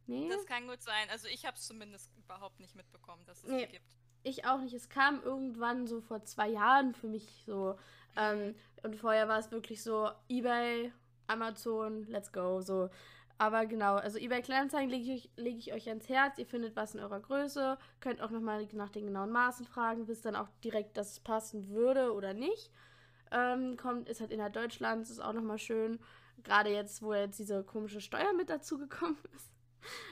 [0.07, 0.29] Nee.
[0.29, 1.09] Das kann gut sein.
[1.11, 3.65] Also, ich habe es zumindest überhaupt nicht mitbekommen, dass es nee.
[3.65, 3.97] gibt.
[4.23, 4.73] Ich auch nicht.
[4.73, 7.77] Es kam irgendwann so vor zwei Jahren für mich so.
[8.15, 10.91] Ähm, und vorher war es wirklich so eBay,
[11.27, 12.61] Amazon, let's go.
[12.61, 12.89] So.
[13.37, 16.37] Aber genau, also eBay Kleinanzeigen lege ich, leg ich euch ans Herz.
[16.37, 17.77] Ihr findet was in eurer Größe.
[18.01, 22.13] Könnt auch nochmal nach den genauen Maßen fragen, bis dann auch direkt das passen würde
[22.13, 22.71] oder nicht.
[23.31, 25.99] Ähm, kommt, ist halt innerhalb Deutschlands, ist auch nochmal schön.
[26.43, 29.51] Gerade jetzt, wo jetzt diese komische Steuer mit dazu gekommen ist.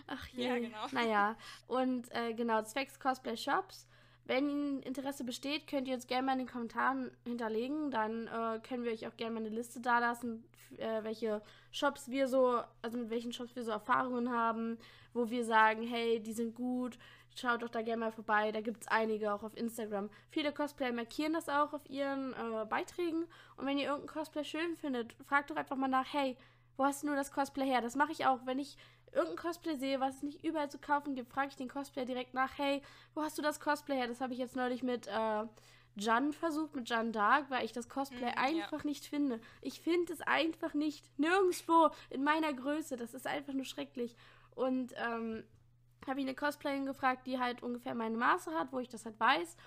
[0.08, 0.48] Ach je.
[0.48, 0.88] Ja, genau.
[0.92, 1.38] Naja.
[1.68, 3.88] Und äh, genau, zwecks Cosplay Shops
[4.28, 7.92] wenn Interesse besteht, könnt ihr uns gerne mal in den Kommentaren hinterlegen.
[7.92, 10.44] Dann äh, können wir euch auch gerne mal eine Liste dalassen,
[10.78, 14.78] äh, welche Shops wir so, also mit welchen Shops wir so Erfahrungen haben,
[15.14, 16.98] wo wir sagen, hey, die sind gut,
[17.36, 18.52] schaut doch da gerne mal vorbei.
[18.52, 20.10] Da gibt es einige auch auf Instagram.
[20.30, 23.26] Viele Cosplayer markieren das auch auf ihren äh, Beiträgen.
[23.56, 26.36] Und wenn ihr irgendein Cosplay schön findet, fragt doch einfach mal nach, hey,
[26.78, 27.82] wo hast du nur das Cosplay her?
[27.82, 28.78] Das mache ich auch, wenn ich
[29.12, 32.34] irgendein Cosplay sehe, was es nicht überall zu kaufen gibt, frage ich den Cosplayer direkt
[32.34, 32.82] nach, hey,
[33.14, 34.08] wo hast du das Cosplay her?
[34.08, 35.46] Das habe ich jetzt neulich mit äh,
[35.96, 38.86] Jan versucht, mit Jan Dark, weil ich das Cosplay mm, einfach ja.
[38.86, 39.40] nicht finde.
[39.62, 41.04] Ich finde es einfach nicht.
[41.18, 42.96] Nirgendwo in meiner Größe.
[42.98, 44.16] Das ist einfach nur schrecklich.
[44.54, 45.44] Und ähm,
[46.06, 49.20] habe ich eine Cosplayerin gefragt, die halt ungefähr meine Maße hat, wo ich das halt
[49.20, 49.58] weiß.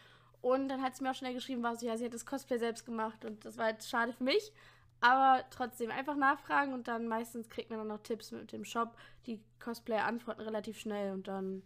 [0.41, 2.59] Und dann hat sie mir auch schnell geschrieben, war so, ja, sie hat das Cosplay
[2.59, 4.53] selbst gemacht und das war jetzt schade für mich.
[5.01, 8.97] Aber trotzdem einfach nachfragen und dann meistens kriegt man dann noch Tipps mit dem Shop.
[9.27, 11.63] Die Cosplayer antworten relativ schnell und dann,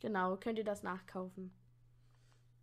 [0.00, 1.52] genau, könnt ihr das nachkaufen.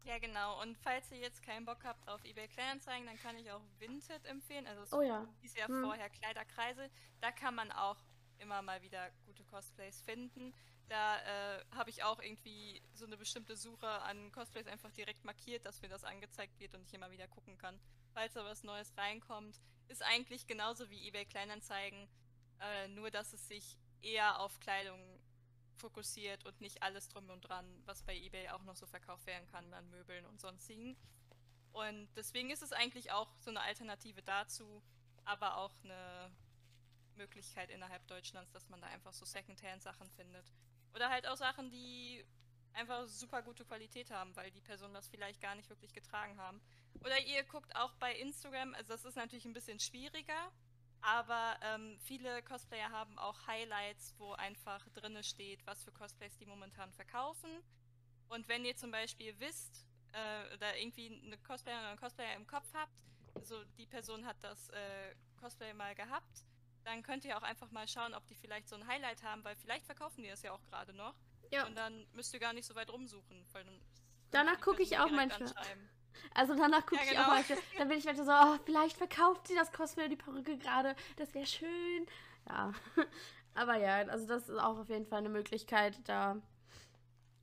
[0.05, 0.59] Ja, genau.
[0.63, 4.25] Und falls ihr jetzt keinen Bock habt auf eBay Kleinanzeigen, dann kann ich auch Vinted
[4.25, 4.65] empfehlen.
[4.65, 5.27] Also es oh ja.
[5.41, 5.83] hieß ja hm.
[5.83, 6.89] vorher Kleiderkreise.
[7.21, 7.97] Da kann man auch
[8.39, 10.53] immer mal wieder gute Cosplays finden.
[10.87, 15.63] Da äh, habe ich auch irgendwie so eine bestimmte Suche an Cosplays einfach direkt markiert,
[15.65, 17.79] dass mir das angezeigt wird und ich immer wieder gucken kann,
[18.13, 19.61] falls da was Neues reinkommt.
[19.89, 22.07] Ist eigentlich genauso wie eBay Kleinanzeigen,
[22.61, 24.99] äh, nur dass es sich eher auf Kleidung
[25.75, 29.47] fokussiert und nicht alles drum und dran, was bei eBay auch noch so verkauft werden
[29.47, 30.95] kann an Möbeln und sonstigen.
[31.71, 34.81] Und deswegen ist es eigentlich auch so eine Alternative dazu,
[35.25, 36.31] aber auch eine
[37.15, 40.51] Möglichkeit innerhalb Deutschlands, dass man da einfach so Secondhand-Sachen findet.
[40.93, 42.25] Oder halt auch Sachen, die
[42.73, 46.61] einfach super gute Qualität haben, weil die Personen das vielleicht gar nicht wirklich getragen haben.
[47.01, 50.51] Oder ihr guckt auch bei Instagram, also das ist natürlich ein bisschen schwieriger,
[51.01, 56.45] aber ähm, viele Cosplayer haben auch Highlights, wo einfach drinne steht, was für Cosplays die
[56.45, 57.49] momentan verkaufen.
[58.27, 62.47] Und wenn ihr zum Beispiel wisst, äh, oder irgendwie eine Cosplayer oder einen Cosplayer im
[62.47, 63.03] Kopf habt,
[63.41, 66.45] so die Person hat das äh, Cosplay mal gehabt,
[66.83, 69.55] dann könnt ihr auch einfach mal schauen, ob die vielleicht so ein Highlight haben, weil
[69.55, 71.15] vielleicht verkaufen die das ja auch gerade noch.
[71.51, 71.65] Ja.
[71.65, 73.45] Und dann müsst ihr gar nicht so weit rumsuchen.
[73.51, 73.81] Weil dann
[74.31, 75.53] danach gucke ich auch manchmal.
[76.33, 77.11] Also danach gucke ja, genau.
[77.11, 77.35] ich auch genau.
[77.35, 77.57] manchmal.
[77.77, 80.95] Dann bin ich weiter so, oh, vielleicht verkauft sie das Cosplay die Perücke gerade.
[81.17, 82.05] Das wäre schön.
[82.47, 82.73] Ja.
[83.55, 85.99] Aber ja, also das ist auch auf jeden Fall eine Möglichkeit.
[86.05, 86.37] Da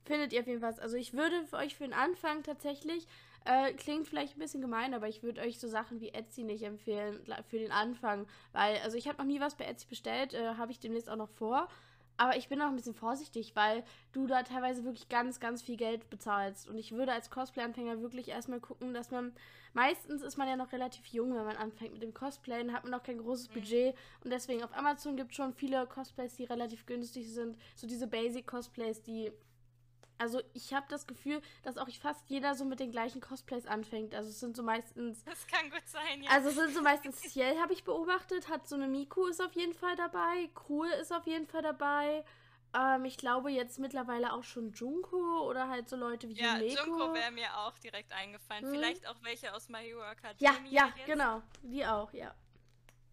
[0.05, 0.79] findet ihr auf jeden Fall was.
[0.79, 3.07] Also ich würde für euch für den Anfang tatsächlich,
[3.45, 6.63] äh, klingt vielleicht ein bisschen gemein, aber ich würde euch so Sachen wie Etsy nicht
[6.63, 8.27] empfehlen für den Anfang.
[8.51, 11.15] Weil, also ich habe noch nie was bei Etsy bestellt, äh, habe ich demnächst auch
[11.15, 11.69] noch vor.
[12.17, 15.77] Aber ich bin auch ein bisschen vorsichtig, weil du da teilweise wirklich ganz, ganz viel
[15.77, 16.67] Geld bezahlst.
[16.67, 19.33] Und ich würde als Cosplay-Anfänger wirklich erstmal gucken, dass man.
[19.73, 22.91] Meistens ist man ja noch relativ jung, wenn man anfängt mit dem Cosplayen, hat man
[22.91, 23.53] noch kein großes mhm.
[23.53, 23.95] Budget.
[24.23, 27.57] Und deswegen auf Amazon gibt es schon viele Cosplays, die relativ günstig sind.
[27.75, 29.31] So diese Basic-Cosplays, die
[30.17, 34.15] also ich habe das Gefühl, dass auch fast jeder so mit den gleichen Cosplays anfängt.
[34.15, 35.23] Also es sind so meistens.
[35.23, 36.31] Das kann gut sein, ja.
[36.31, 39.53] Also es sind so meistens Ciel, habe ich beobachtet, hat so eine Miku ist auf
[39.53, 42.23] jeden Fall dabei, Cool ist auf jeden Fall dabei.
[42.73, 46.85] Ähm, ich glaube jetzt mittlerweile auch schon Junko oder halt so Leute wie ja, Yumeko.
[46.85, 48.65] Junko wäre mir auch direkt eingefallen.
[48.65, 48.71] Hm.
[48.71, 50.51] Vielleicht auch welche aus My Hero Academia.
[50.51, 51.05] Ja, ja, jetzt.
[51.05, 51.41] genau.
[51.63, 52.33] Die auch, ja.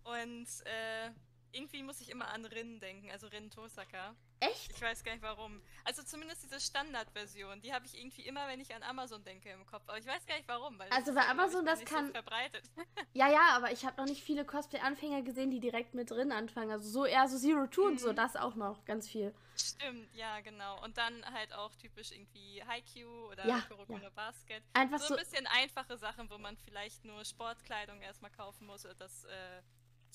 [0.04, 1.10] Und äh,
[1.52, 4.14] irgendwie muss ich immer an Rin denken, also Rin Tosaka.
[4.50, 4.72] Echt?
[4.72, 5.60] Ich weiß gar nicht warum.
[5.84, 9.66] Also zumindest diese Standardversion, die habe ich irgendwie immer, wenn ich an Amazon denke, im
[9.66, 9.82] Kopf.
[9.86, 10.80] Aber ich weiß gar nicht warum.
[10.90, 12.06] also bei Amazon, das kann.
[12.06, 12.64] So verbreitet.
[13.16, 16.72] Ja, ja, aber ich habe noch nicht viele Cosplay-Anfänger gesehen, die direkt mit drin anfangen.
[16.72, 17.88] Also so eher so Zero Two mhm.
[17.92, 18.16] und so, mhm.
[18.16, 19.32] das auch noch ganz viel.
[19.56, 20.82] Stimmt, ja, genau.
[20.82, 24.10] Und dann halt auch typisch irgendwie Haikyuu oder ja, Kuroko ja.
[24.10, 24.64] Basket.
[24.72, 28.84] Einfach so, so ein bisschen einfache Sachen, wo man vielleicht nur Sportkleidung erstmal kaufen muss
[28.84, 29.62] oder das äh,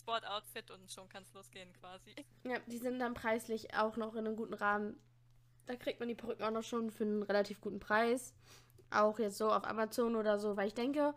[0.10, 2.16] Sportoutfit und schon kann es losgehen quasi.
[2.44, 5.00] Ja, die sind dann preislich auch noch in einem guten Rahmen.
[5.68, 8.34] Da kriegt man die Perücken auch noch schon für einen relativ guten Preis.
[8.90, 11.14] Auch jetzt so auf Amazon oder so, weil ich denke,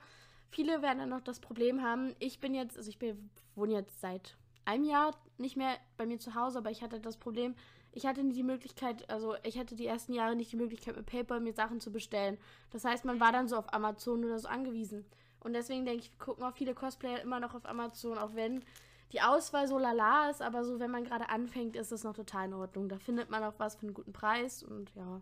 [0.50, 2.14] viele werden dann noch das Problem haben.
[2.18, 6.18] Ich bin jetzt, also ich bin, wohne jetzt seit einem Jahr nicht mehr bei mir
[6.18, 7.54] zu Hause, aber ich hatte das Problem,
[7.92, 11.06] ich hatte nie die Möglichkeit, also ich hatte die ersten Jahre nicht die Möglichkeit mit
[11.06, 12.38] PayPal mir Sachen zu bestellen.
[12.70, 15.06] Das heißt, man war dann so auf Amazon oder so angewiesen.
[15.42, 18.64] Und deswegen denke ich, gucken auch viele Cosplayer immer noch auf Amazon, auch wenn
[19.10, 22.46] die Auswahl so lala ist, aber so, wenn man gerade anfängt, ist es noch total
[22.46, 22.88] in Ordnung.
[22.88, 25.20] Da findet man auch was für einen guten Preis und ja.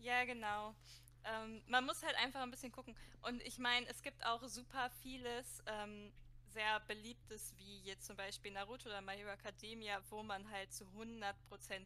[0.00, 0.74] Ja, genau.
[1.24, 2.96] Ähm, man muss halt einfach ein bisschen gucken.
[3.22, 6.12] Und ich meine, es gibt auch super vieles ähm,
[6.52, 10.84] sehr beliebtes, wie jetzt zum Beispiel Naruto oder My Hero Academia, wo man halt zu
[10.84, 11.34] 100%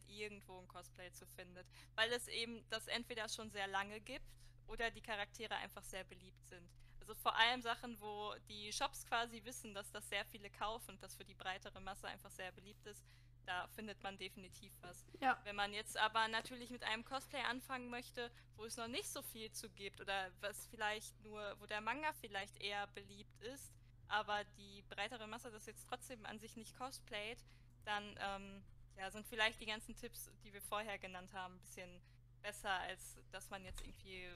[0.07, 1.67] irgendwo ein Cosplay zu findet.
[1.95, 4.25] Weil es eben das entweder schon sehr lange gibt
[4.69, 6.69] oder die Charaktere einfach sehr beliebt sind.
[6.99, 11.03] Also vor allem Sachen, wo die Shops quasi wissen, dass das sehr viele kaufen und
[11.03, 13.03] das für die breitere Masse einfach sehr beliebt ist,
[13.45, 15.03] da findet man definitiv was.
[15.19, 15.39] Ja.
[15.43, 19.23] Wenn man jetzt aber natürlich mit einem Cosplay anfangen möchte, wo es noch nicht so
[19.23, 23.73] viel zu gibt oder was vielleicht nur, wo der Manga vielleicht eher beliebt ist,
[24.07, 27.43] aber die breitere Masse das jetzt trotzdem an sich nicht cosplayt,
[27.85, 28.63] dann ähm,
[28.97, 32.01] ja, sind vielleicht die ganzen Tipps, die wir vorher genannt haben, ein bisschen
[32.41, 34.29] besser, als dass man jetzt irgendwie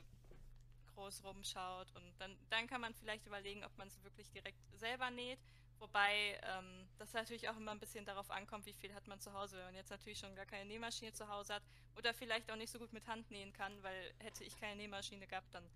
[0.94, 1.92] groß rumschaut.
[1.96, 5.40] Und dann, dann kann man vielleicht überlegen, ob man es wirklich direkt selber näht.
[5.80, 9.34] Wobei ähm, das natürlich auch immer ein bisschen darauf ankommt, wie viel hat man zu
[9.34, 9.58] Hause.
[9.58, 11.64] Wenn man jetzt natürlich schon gar keine Nähmaschine zu Hause hat
[11.98, 15.28] oder vielleicht auch nicht so gut mit Hand nähen kann, weil hätte ich keine Nähmaschine
[15.28, 15.68] gehabt, dann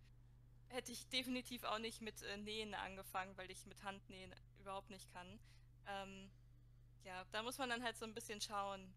[0.69, 4.89] hätte ich definitiv auch nicht mit äh, Nähen angefangen, weil ich mit Hand nähen überhaupt
[4.89, 5.39] nicht kann.
[5.87, 6.29] Ähm,
[7.03, 8.93] ja, da muss man dann halt so ein bisschen schauen,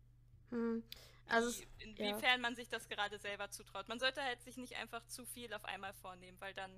[0.50, 0.82] hm.
[1.28, 2.38] Also Wie, inwiefern ja.
[2.38, 3.88] man sich das gerade selber zutraut.
[3.88, 6.72] Man sollte halt sich nicht einfach zu viel auf einmal vornehmen, weil dann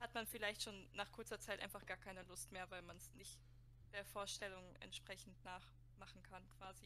[0.00, 3.12] hat man vielleicht schon nach kurzer Zeit einfach gar keine Lust mehr, weil man es
[3.14, 3.38] nicht
[3.92, 6.84] der Vorstellung entsprechend nachmachen kann, quasi.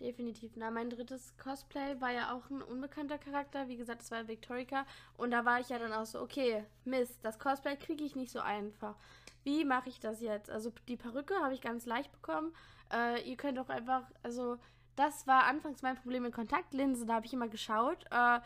[0.00, 0.52] Definitiv.
[0.56, 3.68] Na, mein drittes Cosplay war ja auch ein unbekannter Charakter.
[3.68, 4.84] Wie gesagt, es war Victorica.
[5.16, 8.32] Und da war ich ja dann auch so, okay, Mist, das Cosplay kriege ich nicht
[8.32, 8.96] so einfach.
[9.44, 10.50] Wie mache ich das jetzt?
[10.50, 12.54] Also die Perücke habe ich ganz leicht bekommen.
[12.92, 14.58] Äh, ihr könnt auch einfach, also
[14.96, 17.06] das war anfangs mein Problem mit Kontaktlinsen.
[17.06, 18.40] Da habe ich immer geschaut äh,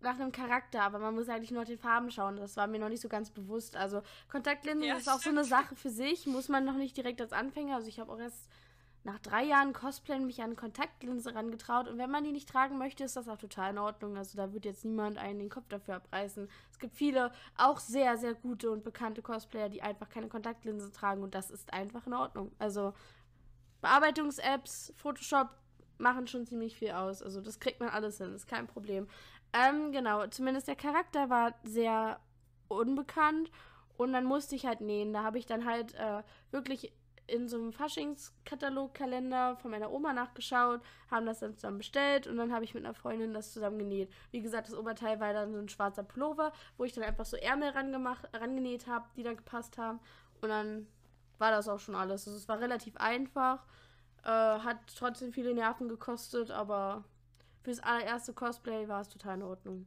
[0.00, 2.36] nach einem Charakter, aber man muss eigentlich nur nach den Farben schauen.
[2.36, 3.76] Das war mir noch nicht so ganz bewusst.
[3.76, 5.36] Also Kontaktlinsen ja, ist auch stimmt.
[5.36, 6.26] so eine Sache für sich.
[6.26, 7.76] Muss man noch nicht direkt als Anfänger.
[7.76, 8.48] Also ich habe auch erst
[9.04, 11.88] nach drei Jahren Cosplay mich an Kontaktlinse rangetraut.
[11.88, 14.16] Und wenn man die nicht tragen möchte, ist das auch total in Ordnung.
[14.16, 16.48] Also da wird jetzt niemand einen den Kopf dafür abreißen.
[16.70, 21.22] Es gibt viele, auch sehr, sehr gute und bekannte Cosplayer, die einfach keine Kontaktlinse tragen.
[21.22, 22.52] Und das ist einfach in Ordnung.
[22.58, 22.94] Also
[23.80, 25.50] Bearbeitungs-Apps, Photoshop,
[26.02, 27.22] machen schon ziemlich viel aus.
[27.22, 29.08] Also das kriegt man alles hin, ist kein Problem.
[29.52, 32.20] Ähm, genau, zumindest der Charakter war sehr
[32.68, 33.50] unbekannt
[33.96, 35.12] und dann musste ich halt nähen.
[35.12, 36.92] Da habe ich dann halt äh, wirklich
[37.26, 42.52] in so einem Faschingskatalogkalender von meiner Oma nachgeschaut, haben das dann zusammen bestellt und dann
[42.52, 44.10] habe ich mit einer Freundin das zusammen genäht.
[44.32, 47.36] Wie gesagt, das Oberteil war dann so ein schwarzer Pullover, wo ich dann einfach so
[47.36, 50.00] Ärmel rangemacht, rangenäht habe, die dann gepasst haben
[50.40, 50.86] und dann
[51.38, 52.26] war das auch schon alles.
[52.26, 53.64] Also es war relativ einfach.
[54.24, 57.04] Äh, hat trotzdem viele Nerven gekostet, aber
[57.62, 59.86] fürs allererste Cosplay war es total in Ordnung.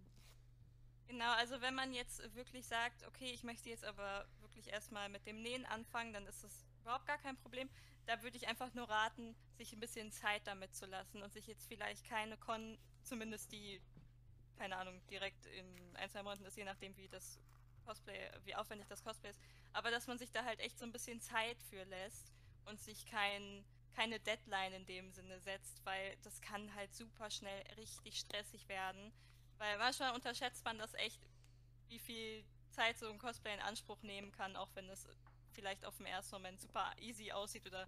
[1.08, 5.26] Genau, also wenn man jetzt wirklich sagt, okay, ich möchte jetzt aber wirklich erstmal mit
[5.26, 7.70] dem Nähen anfangen, dann ist das überhaupt gar kein Problem.
[8.06, 11.48] Da würde ich einfach nur raten, sich ein bisschen Zeit damit zu lassen und sich
[11.48, 13.82] jetzt vielleicht keine Con, zumindest die,
[14.58, 17.40] keine Ahnung, direkt in ein, zwei Monaten ist, je nachdem wie das
[17.86, 19.40] Cosplay, wie aufwendig das Cosplay ist,
[19.74, 22.34] aber dass man sich da halt echt so ein bisschen Zeit für lässt
[22.66, 23.64] und sich kein
[23.96, 29.12] keine Deadline in dem Sinne setzt, weil das kann halt super schnell richtig stressig werden.
[29.58, 31.22] Weil manchmal unterschätzt man das echt,
[31.88, 35.08] wie viel Zeit so ein Cosplay in Anspruch nehmen kann, auch wenn es
[35.54, 37.88] vielleicht auf dem ersten Moment super easy aussieht oder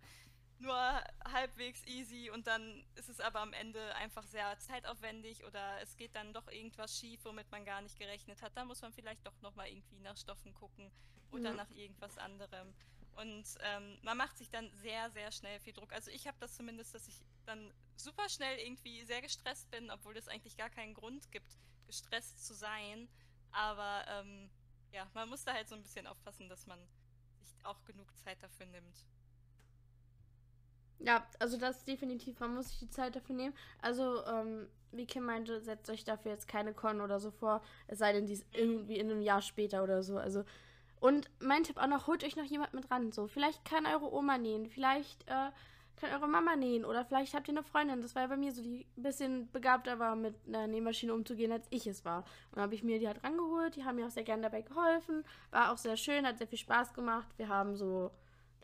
[0.60, 5.98] nur halbwegs easy und dann ist es aber am Ende einfach sehr zeitaufwendig oder es
[5.98, 8.56] geht dann doch irgendwas schief, womit man gar nicht gerechnet hat.
[8.56, 10.90] Da muss man vielleicht doch nochmal irgendwie nach Stoffen gucken
[11.32, 11.58] oder mhm.
[11.58, 12.74] nach irgendwas anderem.
[13.18, 15.92] Und ähm, man macht sich dann sehr, sehr schnell viel Druck.
[15.92, 20.16] Also ich habe das zumindest, dass ich dann super schnell irgendwie sehr gestresst bin, obwohl
[20.18, 23.10] es eigentlich gar keinen Grund gibt, gestresst zu sein.
[23.52, 24.52] Aber ähm,
[24.92, 26.80] ja, man muss da halt so ein bisschen aufpassen, dass man
[27.40, 29.06] sich auch genug Zeit dafür nimmt.
[31.00, 33.56] Ja, also das definitiv, man muss sich die Zeit dafür nehmen.
[33.82, 38.00] Also, ähm, wie Kim meinte, setzt euch dafür jetzt keine Con oder so vor, es
[38.00, 40.18] sei denn, die ist irgendwie in einem Jahr später oder so.
[40.18, 40.44] Also,
[41.00, 43.12] und mein Tipp auch noch, holt euch noch jemand mit ran.
[43.12, 45.52] So, vielleicht kann eure Oma nähen, vielleicht äh,
[45.98, 48.02] kann eure Mama nähen oder vielleicht habt ihr eine Freundin.
[48.02, 51.52] Das war ja bei mir so, die ein bisschen begabter war, mit einer Nähmaschine umzugehen,
[51.52, 52.20] als ich es war.
[52.20, 54.62] Und dann habe ich mir die halt rangeholt, die haben mir auch sehr gerne dabei
[54.62, 55.24] geholfen.
[55.52, 57.28] War auch sehr schön, hat sehr viel Spaß gemacht.
[57.38, 58.12] Wir haben so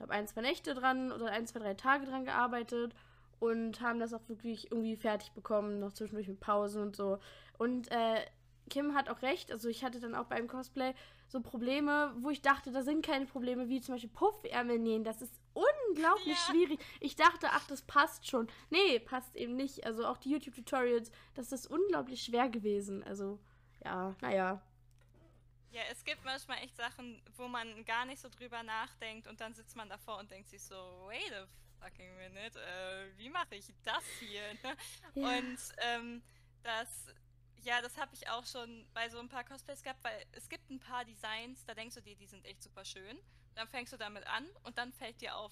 [0.03, 2.93] glaube, ein, zwei Nächte dran oder ein, zwei, drei Tage dran gearbeitet
[3.39, 7.19] und haben das auch wirklich irgendwie fertig bekommen, noch zwischendurch mit Pausen und so.
[7.57, 8.21] Und äh,
[8.69, 10.93] Kim hat auch recht, also ich hatte dann auch beim Cosplay
[11.27, 15.03] so Probleme, wo ich dachte, da sind keine Probleme, wie zum Beispiel Puffärmel nähen.
[15.03, 16.51] Das ist unglaublich ja.
[16.51, 16.79] schwierig.
[16.99, 18.47] Ich dachte, ach, das passt schon.
[18.69, 19.85] Nee, passt eben nicht.
[19.85, 23.03] Also auch die YouTube-Tutorials, das ist unglaublich schwer gewesen.
[23.03, 23.39] Also,
[23.83, 24.61] ja, naja.
[25.71, 29.55] Ja, es gibt manchmal echt Sachen, wo man gar nicht so drüber nachdenkt und dann
[29.55, 30.75] sitzt man davor und denkt sich so,
[31.07, 31.47] wait a
[31.81, 34.43] fucking minute, äh, wie mache ich das hier?
[35.15, 35.37] Ja.
[35.37, 36.23] Und ähm,
[36.63, 37.07] das,
[37.63, 40.69] ja, das habe ich auch schon bei so ein paar Cosplays gehabt, weil es gibt
[40.69, 43.17] ein paar Designs, da denkst du dir, die sind echt super schön.
[43.55, 45.51] Dann fängst du damit an und dann fällt dir auf,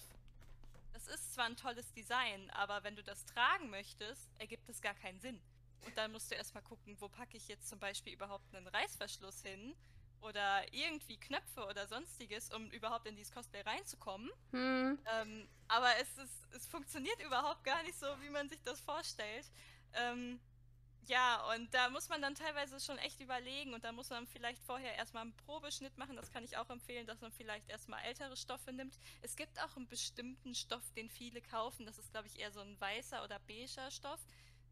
[0.92, 4.94] das ist zwar ein tolles Design, aber wenn du das tragen möchtest, ergibt es gar
[4.94, 5.40] keinen Sinn.
[5.86, 9.42] Und dann musst du erstmal gucken, wo packe ich jetzt zum Beispiel überhaupt einen Reißverschluss
[9.42, 9.74] hin
[10.20, 14.30] oder irgendwie Knöpfe oder sonstiges, um überhaupt in dieses Cosplay reinzukommen.
[14.52, 14.98] Hm.
[15.12, 19.50] Ähm, aber es, ist, es funktioniert überhaupt gar nicht so, wie man sich das vorstellt.
[19.94, 20.40] Ähm,
[21.06, 24.62] ja, und da muss man dann teilweise schon echt überlegen und da muss man vielleicht
[24.62, 26.14] vorher erstmal einen Probeschnitt machen.
[26.16, 28.96] Das kann ich auch empfehlen, dass man vielleicht erstmal ältere Stoffe nimmt.
[29.20, 31.86] Es gibt auch einen bestimmten Stoff, den viele kaufen.
[31.86, 34.20] Das ist, glaube ich, eher so ein weißer oder beiger Stoff,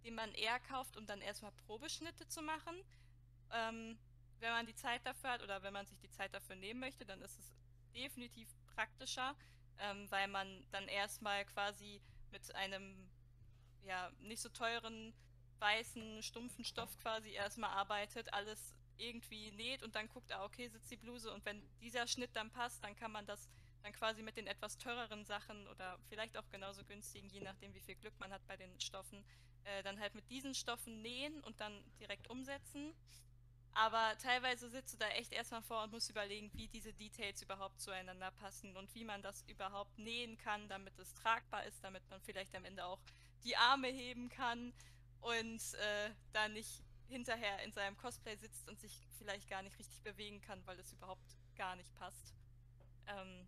[0.05, 2.81] den man eher kauft, um dann erstmal Probeschnitte zu machen.
[3.53, 3.99] Ähm,
[4.39, 7.05] wenn man die Zeit dafür hat oder wenn man sich die Zeit dafür nehmen möchte,
[7.05, 7.53] dann ist es
[7.93, 9.35] definitiv praktischer,
[9.79, 13.11] ähm, weil man dann erstmal quasi mit einem
[13.83, 15.13] ja nicht so teuren
[15.61, 20.91] weißen stumpfen Stoff quasi erstmal arbeitet, alles irgendwie näht und dann guckt, ah okay, sitzt
[20.91, 23.49] die Bluse und wenn dieser Schnitt dann passt, dann kann man das
[23.83, 27.81] dann quasi mit den etwas teureren Sachen oder vielleicht auch genauso günstigen, je nachdem wie
[27.81, 29.25] viel Glück man hat bei den Stoffen,
[29.65, 32.95] äh, dann halt mit diesen Stoffen nähen und dann direkt umsetzen.
[33.73, 37.81] Aber teilweise sitzt du da echt erstmal vor und musst überlegen, wie diese Details überhaupt
[37.81, 42.21] zueinander passen und wie man das überhaupt nähen kann, damit es tragbar ist, damit man
[42.21, 43.01] vielleicht am Ende auch
[43.45, 44.73] die Arme heben kann
[45.21, 50.03] und äh, da nicht hinterher in seinem Cosplay sitzt und sich vielleicht gar nicht richtig
[50.03, 52.35] bewegen kann, weil es überhaupt gar nicht passt.
[53.07, 53.47] Ähm,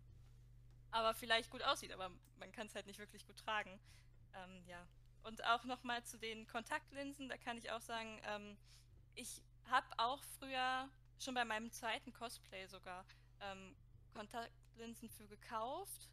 [0.91, 3.79] aber vielleicht gut aussieht, aber man kann es halt nicht wirklich gut tragen.
[4.33, 4.85] Ähm, ja.
[5.23, 8.57] Und auch nochmal zu den Kontaktlinsen, da kann ich auch sagen, ähm,
[9.15, 13.05] ich habe auch früher, schon bei meinem zweiten Cosplay sogar,
[13.39, 13.75] ähm,
[14.13, 16.09] Kontaktlinsen für gekauft.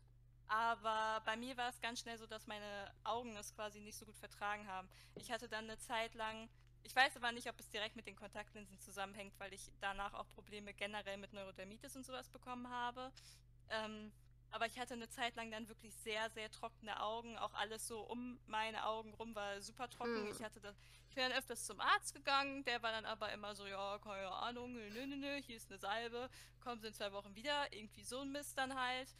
[0.50, 4.04] Aber bei mir war es ganz schnell so, dass meine Augen es quasi nicht so
[4.04, 4.88] gut vertragen haben.
[5.14, 6.48] Ich hatte dann eine Zeit lang,
[6.82, 10.28] ich weiß aber nicht, ob es direkt mit den Kontaktlinsen zusammenhängt, weil ich danach auch
[10.30, 13.12] Probleme generell mit Neurodermitis und sowas bekommen habe.
[13.68, 14.10] Ähm,
[14.50, 17.38] aber ich hatte eine Zeit lang dann wirklich sehr, sehr trockene Augen.
[17.38, 20.24] Auch alles so um meine Augen rum war super trocken.
[20.24, 20.32] Mhm.
[20.32, 20.74] Ich hatte das,
[21.08, 24.32] ich bin dann öfters zum Arzt gegangen, der war dann aber immer so, ja, keine
[24.32, 28.02] Ahnung, nö, nö, nö, hier ist eine Salbe, kommen sie in zwei Wochen wieder, irgendwie
[28.02, 29.14] so ein Mist dann halt.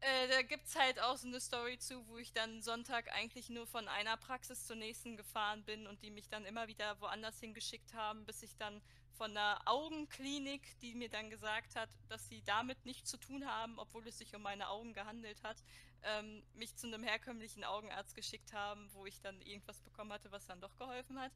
[0.00, 3.66] Äh, da gibt's halt auch so eine Story zu, wo ich dann Sonntag eigentlich nur
[3.66, 7.94] von einer Praxis zur nächsten gefahren bin und die mich dann immer wieder woanders hingeschickt
[7.94, 8.82] haben, bis ich dann
[9.14, 13.78] von einer Augenklinik, die mir dann gesagt hat, dass sie damit nichts zu tun haben,
[13.78, 15.56] obwohl es sich um meine Augen gehandelt hat,
[16.02, 20.46] ähm, mich zu einem herkömmlichen Augenarzt geschickt haben, wo ich dann irgendwas bekommen hatte, was
[20.46, 21.32] dann doch geholfen hat.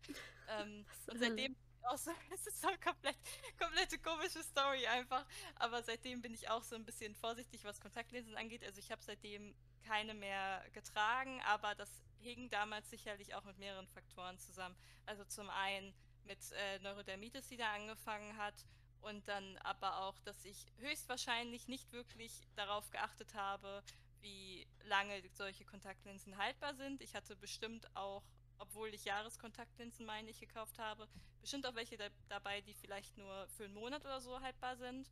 [0.49, 1.57] Ähm, und seitdem
[1.97, 3.17] so, es ist so komplett,
[3.59, 5.25] komplette komische Story einfach.
[5.57, 8.65] Aber seitdem bin ich auch so ein bisschen vorsichtig, was Kontaktlinsen angeht.
[8.65, 9.55] Also ich habe seitdem
[9.87, 14.77] keine mehr getragen, aber das hing damals sicherlich auch mit mehreren Faktoren zusammen.
[15.07, 18.55] Also zum einen mit äh, Neurodermitis, die da angefangen hat.
[19.01, 23.83] Und dann aber auch, dass ich höchstwahrscheinlich nicht wirklich darauf geachtet habe,
[24.21, 27.01] wie lange solche Kontaktlinsen haltbar sind.
[27.01, 28.25] Ich hatte bestimmt auch,
[28.59, 31.09] obwohl ich Jahreskontaktlinsen, meine ich, gekauft habe,
[31.41, 35.11] bestimmt auch welche da dabei, die vielleicht nur für einen Monat oder so haltbar sind.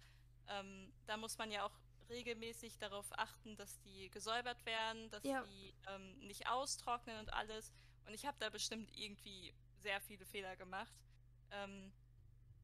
[0.48, 1.72] Ähm, da muss man ja auch
[2.08, 5.42] regelmäßig darauf achten, dass die gesäubert werden, dass ja.
[5.42, 7.72] die ähm, nicht austrocknen und alles.
[8.06, 10.94] Und ich habe da bestimmt irgendwie sehr viele Fehler gemacht.
[11.50, 11.92] Ähm,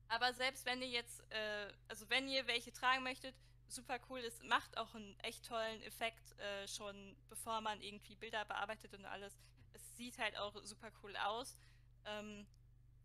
[0.09, 3.35] aber selbst wenn ihr jetzt, äh, also wenn ihr welche tragen möchtet,
[3.67, 8.45] super cool, es macht auch einen echt tollen Effekt äh, schon, bevor man irgendwie Bilder
[8.45, 9.37] bearbeitet und alles.
[9.73, 11.57] Es sieht halt auch super cool aus.
[12.05, 12.47] Ähm,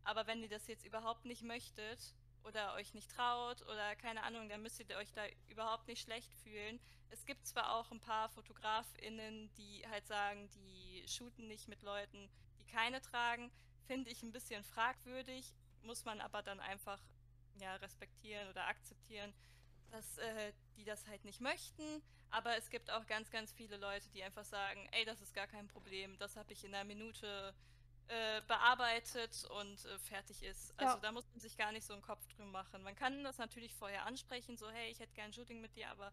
[0.03, 1.99] aber wenn ihr das jetzt überhaupt nicht möchtet
[2.43, 6.33] oder euch nicht traut oder keine Ahnung, dann müsst ihr euch da überhaupt nicht schlecht
[6.43, 6.79] fühlen.
[7.09, 12.29] Es gibt zwar auch ein paar FotografInnen, die halt sagen, die shooten nicht mit Leuten,
[12.59, 13.51] die keine tragen.
[13.85, 17.01] Finde ich ein bisschen fragwürdig, muss man aber dann einfach
[17.59, 19.33] ja, respektieren oder akzeptieren,
[19.91, 22.01] dass äh, die das halt nicht möchten.
[22.29, 25.47] Aber es gibt auch ganz, ganz viele Leute, die einfach sagen, ey, das ist gar
[25.47, 27.53] kein Problem, das habe ich in einer Minute
[28.09, 30.73] äh, bearbeitet und äh, fertig ist.
[30.77, 30.99] Also ja.
[31.01, 32.83] da muss man sich gar nicht so einen Kopf drüber machen.
[32.83, 36.11] Man kann das natürlich vorher ansprechen, so hey, ich hätte gern Shooting mit dir, aber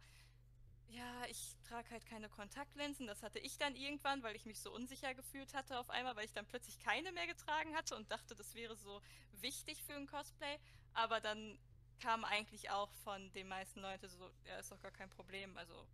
[0.88, 3.06] ja, ich trage halt keine Kontaktlinsen.
[3.06, 6.24] Das hatte ich dann irgendwann, weil ich mich so unsicher gefühlt hatte auf einmal, weil
[6.24, 9.00] ich dann plötzlich keine mehr getragen hatte und dachte, das wäre so
[9.32, 10.58] wichtig für ein Cosplay.
[10.92, 11.58] Aber dann
[12.04, 15.56] kam eigentlich auch von den meisten Leuten so, ja, ist doch gar kein Problem.
[15.56, 15.86] Also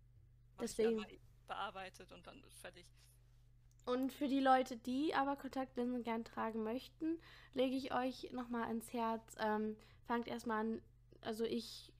[0.59, 1.05] deswegen
[1.47, 2.85] bearbeitet und dann ist fertig.
[3.85, 7.19] Und für die Leute, die aber Kontaktlinsen gern tragen möchten,
[7.53, 9.35] lege ich euch nochmal ins Herz.
[9.39, 10.81] Ähm, fangt erstmal an,
[11.21, 11.91] also ich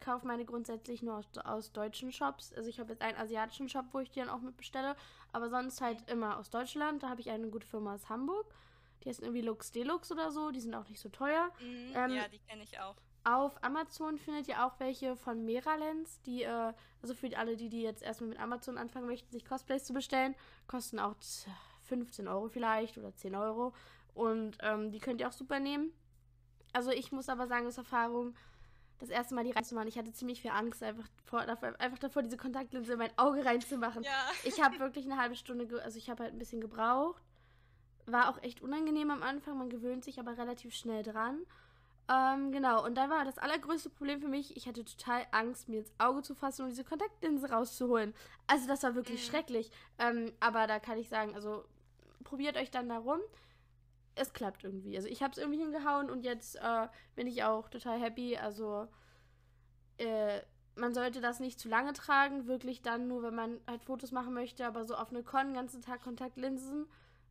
[0.00, 2.52] kaufe meine grundsätzlich nur aus, aus deutschen Shops.
[2.54, 4.96] Also ich habe jetzt einen asiatischen Shop, wo ich die dann auch mit bestelle,
[5.32, 7.02] aber sonst halt immer aus Deutschland.
[7.02, 8.46] Da habe ich eine gute Firma aus Hamburg.
[9.02, 10.50] Die heißt irgendwie Lux Deluxe oder so.
[10.50, 11.52] Die sind auch nicht so teuer.
[11.60, 12.96] Mhm, ähm, ja, die kenne ich auch.
[13.26, 16.72] Auf Amazon findet ihr auch welche von Meralens, die, äh,
[17.02, 20.36] also für alle, die, die jetzt erstmal mit Amazon anfangen möchten, sich Cosplays zu bestellen,
[20.68, 21.16] kosten auch
[21.88, 23.74] 15 Euro vielleicht oder 10 Euro.
[24.14, 25.92] Und ähm, die könnt ihr auch super nehmen.
[26.72, 28.36] Also ich muss aber sagen, aus Erfahrung,
[29.00, 32.36] das erste Mal die reinzumachen, ich hatte ziemlich viel Angst, einfach, vor, einfach davor, diese
[32.36, 34.04] Kontaktlinse in mein Auge reinzumachen.
[34.04, 34.30] Ja.
[34.44, 37.24] Ich habe wirklich eine halbe Stunde, also ich habe halt ein bisschen gebraucht.
[38.06, 41.40] War auch echt unangenehm am Anfang, man gewöhnt sich aber relativ schnell dran.
[42.08, 45.80] Ähm, genau, und da war das allergrößte Problem für mich, ich hatte total Angst, mir
[45.80, 48.14] ins Auge zu fassen und diese Kontaktlinse rauszuholen.
[48.46, 49.30] Also das war wirklich mhm.
[49.30, 49.70] schrecklich.
[49.98, 51.64] Ähm, aber da kann ich sagen, also
[52.22, 53.18] probiert euch dann darum.
[54.14, 54.96] Es klappt irgendwie.
[54.96, 58.36] Also ich habe es irgendwie hingehauen und jetzt äh, bin ich auch total happy.
[58.36, 58.86] Also
[59.98, 60.40] äh,
[60.76, 64.32] man sollte das nicht zu lange tragen, wirklich dann nur, wenn man halt Fotos machen
[64.32, 66.86] möchte, aber so auf eine Con den ganzen Tag Kontaktlinsen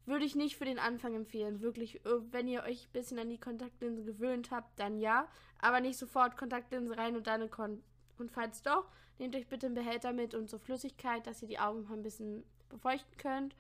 [0.06, 1.62] würde ich nicht für den Anfang empfehlen.
[1.62, 5.28] Wirklich, äh, wenn ihr euch ein bisschen an die Kontaktlinse gewöhnt habt, dann ja.
[5.60, 7.84] Aber nicht sofort Kontaktlinse rein und dann eine Kon.
[8.18, 8.88] Und falls doch,
[9.18, 12.04] nehmt euch bitte einen Behälter mit und so Flüssigkeit, dass ihr die Augen mal ein
[12.04, 13.56] bisschen befeuchten könnt.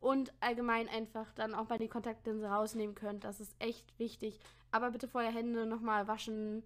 [0.00, 3.24] Und allgemein einfach dann auch mal die Kontaktlinse rausnehmen könnt.
[3.24, 4.38] Das ist echt wichtig.
[4.70, 6.62] Aber bitte vorher Hände nochmal waschen.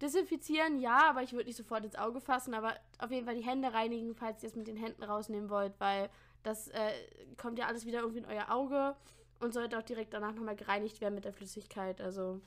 [0.00, 2.54] Desinfizieren, ja, aber ich würde nicht sofort ins Auge fassen.
[2.54, 5.74] Aber auf jeden Fall die Hände reinigen, falls ihr es mit den Händen rausnehmen wollt,
[5.80, 6.08] weil
[6.42, 6.92] das äh,
[7.36, 8.96] kommt ja alles wieder irgendwie in euer Auge
[9.40, 12.00] und sollte auch direkt danach nochmal gereinigt werden mit der Flüssigkeit.
[12.00, 12.40] Also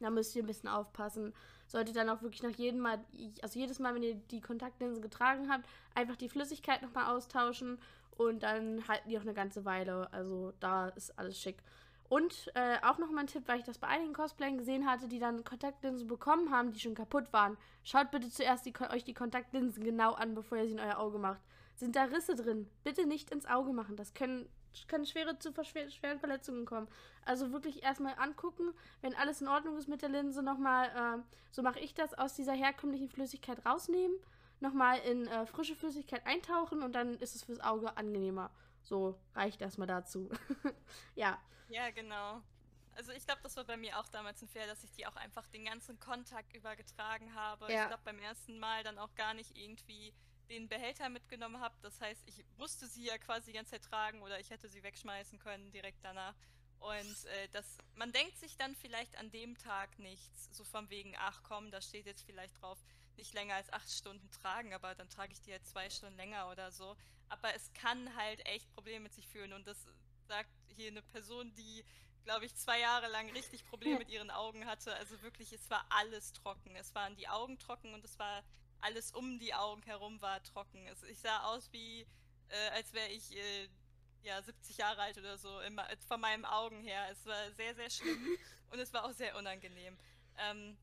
[0.00, 1.32] da müsst ihr ein bisschen aufpassen.
[1.66, 3.04] Solltet dann auch wirklich nach jedem Mal,
[3.40, 7.78] also jedes Mal, wenn ihr die Kontaktlinse getragen habt, einfach die Flüssigkeit nochmal austauschen
[8.16, 10.12] und dann halten die auch eine ganze Weile.
[10.12, 11.62] Also da ist alles schick.
[12.08, 15.18] Und äh, auch nochmal ein Tipp, weil ich das bei einigen Cosplayern gesehen hatte, die
[15.18, 17.56] dann Kontaktlinsen bekommen haben, die schon kaputt waren.
[17.84, 21.18] Schaut bitte zuerst die, euch die Kontaktlinsen genau an, bevor ihr sie in euer Auge
[21.18, 21.40] macht
[21.82, 22.70] sind da Risse drin.
[22.84, 23.96] Bitte nicht ins Auge machen.
[23.96, 24.48] Das können,
[24.86, 26.86] können schwere zu schweren Verletzungen kommen.
[27.24, 31.60] Also wirklich erstmal angucken, wenn alles in Ordnung ist mit der Linse, nochmal, äh, so
[31.60, 34.16] mache ich das, aus dieser herkömmlichen Flüssigkeit rausnehmen,
[34.60, 38.52] nochmal in äh, frische Flüssigkeit eintauchen und dann ist es fürs Auge angenehmer.
[38.84, 40.30] So reicht erstmal dazu.
[41.16, 41.36] ja.
[41.68, 42.42] Ja, genau.
[42.94, 45.16] Also ich glaube, das war bei mir auch damals ein Fehler, dass ich die auch
[45.16, 47.72] einfach den ganzen Kontakt übergetragen habe.
[47.72, 47.82] Ja.
[47.82, 50.14] Ich glaube beim ersten Mal dann auch gar nicht irgendwie
[50.52, 51.74] den Behälter mitgenommen habe.
[51.82, 54.82] Das heißt, ich musste sie ja quasi die ganze Zeit tragen oder ich hätte sie
[54.82, 56.34] wegschmeißen können direkt danach.
[56.78, 61.14] Und äh, das, man denkt sich dann vielleicht an dem Tag nichts, so von wegen,
[61.16, 62.78] ach komm, da steht jetzt vielleicht drauf,
[63.16, 66.50] nicht länger als acht Stunden tragen, aber dann trage ich die halt zwei Stunden länger
[66.50, 66.96] oder so.
[67.28, 69.86] Aber es kann halt echt Probleme mit sich führen und das
[70.28, 71.84] sagt hier eine Person, die,
[72.24, 74.94] glaube ich, zwei Jahre lang richtig Probleme mit ihren Augen hatte.
[74.96, 76.74] Also wirklich, es war alles trocken.
[76.76, 78.42] Es waren die Augen trocken und es war
[78.82, 80.86] alles um die Augen herum war trocken.
[80.88, 82.02] Es, ich sah aus wie,
[82.48, 83.68] äh, als wäre ich äh,
[84.22, 87.08] ja 70 Jahre alt oder so, immer, von meinen Augen her.
[87.10, 88.26] Es war sehr, sehr schlimm
[88.70, 89.96] und es war auch sehr unangenehm.
[90.36, 90.76] Ähm,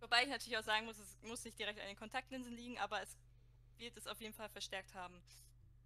[0.00, 3.02] wobei ich natürlich auch sagen muss, es muss nicht direkt an den Kontaktlinsen liegen, aber
[3.02, 3.16] es
[3.76, 5.20] wird es auf jeden Fall verstärkt haben.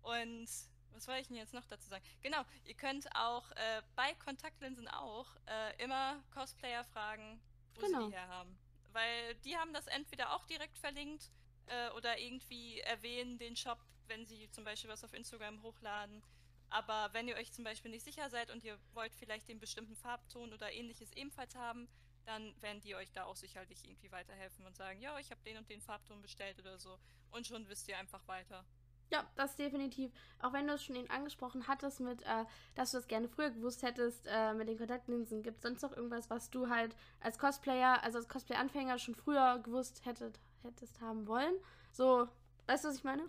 [0.03, 0.49] Und
[0.93, 2.05] was soll ich denn jetzt noch dazu sagen?
[2.23, 7.41] Genau, ihr könnt auch äh, bei Kontaktlinsen auch äh, immer Cosplayer fragen,
[7.75, 8.05] wo genau.
[8.05, 8.59] sie die herhaben
[8.93, 11.31] weil die haben das entweder auch direkt verlinkt
[11.67, 16.23] äh, oder irgendwie erwähnen den Shop, wenn sie zum Beispiel was auf Instagram hochladen.
[16.71, 19.97] Aber wenn ihr euch zum Beispiel nicht sicher seid und ihr wollt vielleicht den bestimmten
[19.97, 21.89] Farbton oder ähnliches ebenfalls haben,
[22.27, 25.57] dann werden die euch da auch sicherlich irgendwie weiterhelfen und sagen, ja, ich habe den
[25.57, 26.99] und den Farbton bestellt oder so.
[27.33, 28.65] Und schon wisst ihr einfach weiter.
[29.11, 30.13] Ja, das definitiv.
[30.41, 32.45] Auch wenn du es schon eben angesprochen hattest, mit, äh,
[32.77, 35.97] dass du das gerne früher gewusst hättest, äh, mit den Kontaktlinsen, gibt es sonst noch
[35.97, 41.27] irgendwas, was du halt als Cosplayer, also als Cosplay-Anfänger schon früher gewusst hättet, hättest haben
[41.27, 41.55] wollen?
[41.91, 42.29] So,
[42.67, 43.25] weißt du, was ich meine?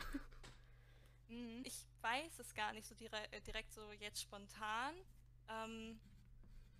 [1.29, 1.63] Mhm.
[1.63, 4.95] Ich weiß es gar nicht so direkt, äh, direkt so jetzt spontan.
[5.47, 5.99] Ähm,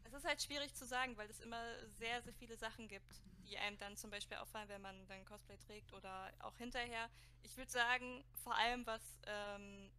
[0.04, 1.62] es ist halt schwierig zu sagen, weil es immer
[2.00, 5.58] sehr, sehr viele Sachen gibt, die einem dann zum Beispiel auffallen, wenn man dann Cosplay
[5.58, 7.10] trägt oder auch hinterher.
[7.44, 9.90] Ich würde sagen, vor allem was ähm,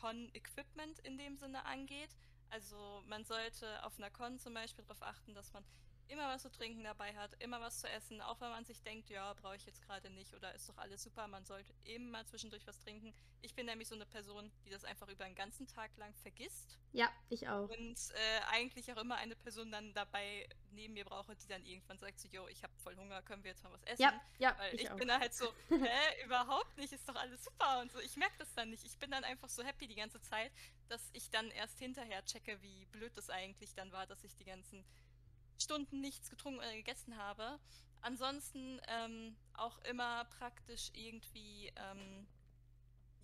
[0.00, 2.10] Con-Equipment in dem Sinne angeht.
[2.50, 5.64] Also man sollte auf einer Con zum Beispiel darauf achten, dass man
[6.10, 9.10] immer was zu trinken dabei hat, immer was zu essen, auch wenn man sich denkt,
[9.10, 12.66] ja, brauche ich jetzt gerade nicht oder ist doch alles super, man sollte immer zwischendurch
[12.66, 13.14] was trinken.
[13.42, 16.78] Ich bin nämlich so eine Person, die das einfach über einen ganzen Tag lang vergisst.
[16.92, 17.68] Ja, ich auch.
[17.68, 21.98] Und äh, eigentlich auch immer eine Person dann dabei neben mir brauche, die dann irgendwann
[21.98, 24.02] sagt so, yo, ich habe voll Hunger, können wir jetzt mal was essen?
[24.02, 27.44] Ja, ja, Weil ich, ich bin da halt so, hä, überhaupt nicht, ist doch alles
[27.44, 28.00] super und so.
[28.00, 28.84] Ich merke das dann nicht.
[28.84, 30.52] Ich bin dann einfach so happy die ganze Zeit,
[30.88, 34.44] dass ich dann erst hinterher checke, wie blöd das eigentlich dann war, dass ich die
[34.44, 34.84] ganzen
[35.60, 37.58] Stunden nichts getrunken oder gegessen habe.
[38.00, 42.26] Ansonsten ähm, auch immer praktisch irgendwie ähm,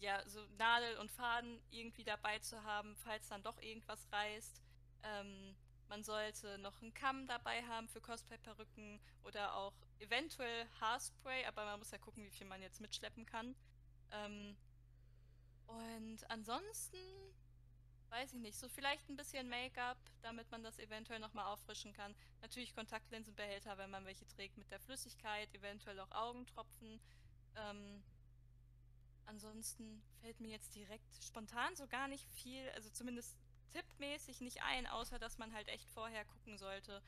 [0.00, 4.60] ja so Nadel und Faden irgendwie dabei zu haben, falls dann doch irgendwas reißt.
[5.02, 5.56] Ähm,
[5.88, 11.78] man sollte noch einen Kamm dabei haben für Cosplay-Perücken oder auch eventuell Haarspray, aber man
[11.78, 13.54] muss ja gucken, wie viel man jetzt mitschleppen kann.
[14.10, 14.56] Ähm,
[15.66, 16.98] und ansonsten
[18.10, 22.14] weiß ich nicht, so vielleicht ein bisschen Make-up, damit man das eventuell nochmal auffrischen kann.
[22.40, 27.00] Natürlich Kontaktlinsenbehälter, wenn man welche trägt mit der Flüssigkeit, eventuell auch Augentropfen.
[27.56, 28.02] Ähm,
[29.26, 33.36] ansonsten fällt mir jetzt direkt spontan so gar nicht viel, also zumindest
[33.72, 37.02] tippmäßig nicht ein, außer dass man halt echt vorher gucken sollte,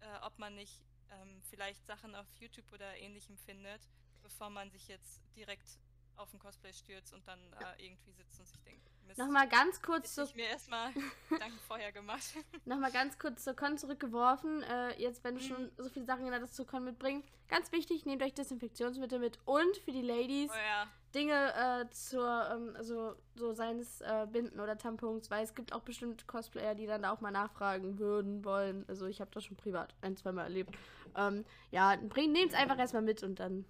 [0.00, 0.80] äh, ob man nicht
[1.10, 3.86] ähm, vielleicht Sachen auf YouTube oder ähnlichem findet,
[4.22, 5.78] bevor man sich jetzt direkt
[6.16, 9.82] auf ein Cosplay stürzt und dann da irgendwie sitzt und sich denkt, Mist, Nochmal ganz
[9.82, 10.90] kurz zu, ich mir erstmal
[11.28, 12.22] Gedanken vorher gemacht.
[12.64, 14.62] noch mal ganz kurz zur Con zurückgeworfen.
[14.62, 15.46] Äh, jetzt, wenn du Mhm.
[15.46, 17.22] schon so viele Sachen genannt hast zur Con mitbringen.
[17.48, 22.50] Ganz wichtig, nehmt euch Desinfektionsmittel mit und für die Ladies oh ja, Dinge äh, zur,
[22.50, 26.86] ähm, also so seines äh, Binden oder Tampons, weil es gibt auch bestimmt Cosplayer, die
[26.86, 28.84] dann da auch mal nachfragen würden, wollen.
[28.88, 30.74] Also ich habe das schon privat ein, zweimal erlebt.
[31.16, 33.66] Ähm, ja, nehmt es einfach erstmal mit und dann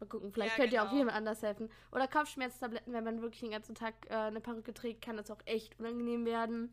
[0.00, 0.32] mal gucken.
[0.32, 0.98] Vielleicht Ja, könnt ihr auch genau.
[0.98, 1.70] jemand anders helfen.
[1.92, 5.40] Oder Kopfschmerztabletten, wenn man wirklich den ganzen Tag äh, eine Perücke trägt, kann das auch
[5.44, 6.72] echt unangenehm werden.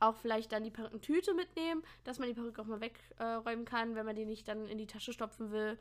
[0.00, 4.04] Auch vielleicht dann die Perückentüte mitnehmen, dass man die Perücke auch mal wegräumen kann, wenn
[4.04, 5.78] man die nicht dann in die Tasche stopfen will.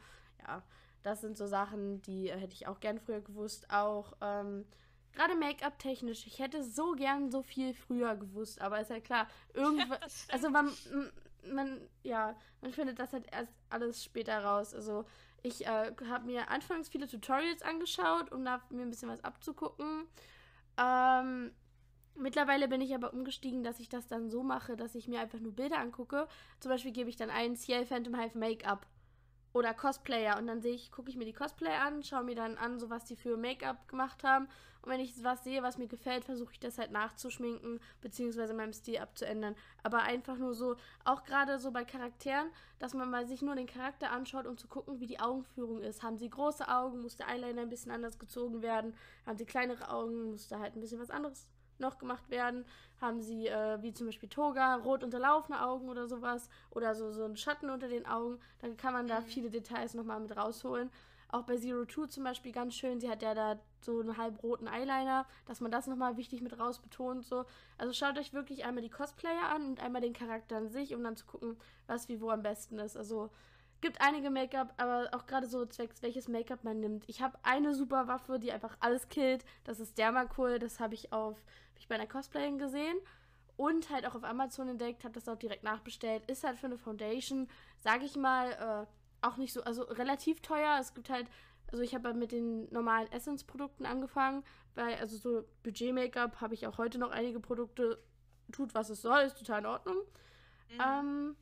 [0.48, 0.64] Ja,
[1.02, 3.70] das sind so Sachen, die äh, hätte ich auch gern früher gewusst.
[3.70, 4.66] Auch ähm,
[5.14, 6.26] gerade Make-up technisch.
[6.28, 9.88] Ich hätte so gern so viel früher gewusst, aber ist ja klar, stimmt.
[10.30, 10.72] also man,
[11.52, 14.74] man, ja, man findet das halt erst alles später raus.
[14.74, 15.06] Also
[15.44, 20.08] ich äh, habe mir anfangs viele Tutorials angeschaut, um da mir ein bisschen was abzugucken.
[20.78, 21.52] Ähm,
[22.16, 25.40] mittlerweile bin ich aber umgestiegen, dass ich das dann so mache, dass ich mir einfach
[25.40, 26.28] nur Bilder angucke.
[26.60, 28.88] Zum Beispiel gebe ich dann ein Ciel Phantom Hive Make-up
[29.54, 32.58] oder Cosplayer und dann sehe ich, gucke ich mir die Cosplayer an, schaue mir dann
[32.58, 34.48] an, so was die für Make-up gemacht haben.
[34.82, 38.74] Und wenn ich was sehe, was mir gefällt, versuche ich das halt nachzuschminken, beziehungsweise meinem
[38.74, 39.56] Stil abzuändern.
[39.82, 40.76] Aber einfach nur so,
[41.06, 42.50] auch gerade so bei Charakteren,
[42.80, 46.04] dass man mal sich nur den Charakter anschaut, um zu gucken, wie die Augenführung ist.
[46.04, 48.94] Haben sie große Augen, muss der Eyeliner ein bisschen anders gezogen werden.
[49.26, 51.48] Haben sie kleinere Augen, muss da halt ein bisschen was anderes
[51.84, 52.66] noch gemacht werden.
[53.00, 56.50] Haben sie, äh, wie zum Beispiel Toga, rot unterlaufene Augen oder sowas.
[56.72, 58.40] Oder so, so einen Schatten unter den Augen.
[58.60, 59.26] Dann kann man da Mhm.
[59.26, 60.90] viele Details nochmal mit rausholen.
[61.30, 63.00] Auch bei Zero Two zum Beispiel ganz schön.
[63.00, 67.26] Sie hat ja da so einen halbroten Eyeliner, dass man das nochmal wichtig mit rausbetont.
[67.26, 67.46] So.
[67.78, 71.04] Also schaut euch wirklich einmal die Cosplayer an und einmal den Charakter an sich, um
[71.04, 71.58] dann zu gucken,
[71.88, 72.96] was wie wo am besten ist.
[72.96, 73.32] Also
[73.82, 77.04] gibt einige Make-up, aber auch gerade so zwecks welches Make-up man nimmt.
[77.10, 79.44] Ich habe eine super Waffe, die einfach alles killt.
[79.66, 80.60] Das ist Dermacool.
[80.60, 82.98] Das habe ich auf hab ich bei einer Cosplayerin gesehen
[83.58, 86.24] und halt auch auf Amazon entdeckt, habe das auch direkt nachbestellt.
[86.30, 87.48] Ist halt für eine Foundation,
[87.78, 90.78] sage ich mal, äh, auch nicht so, also relativ teuer.
[90.80, 91.28] Es gibt halt,
[91.72, 94.44] also ich habe halt mit den normalen Essence-Produkten angefangen,
[94.76, 98.00] weil, also so Budget-Make-up habe ich auch heute noch einige Produkte,
[98.52, 99.98] tut was es soll, ist total in Ordnung.
[100.70, 100.82] Mhm.
[100.84, 101.36] Ähm,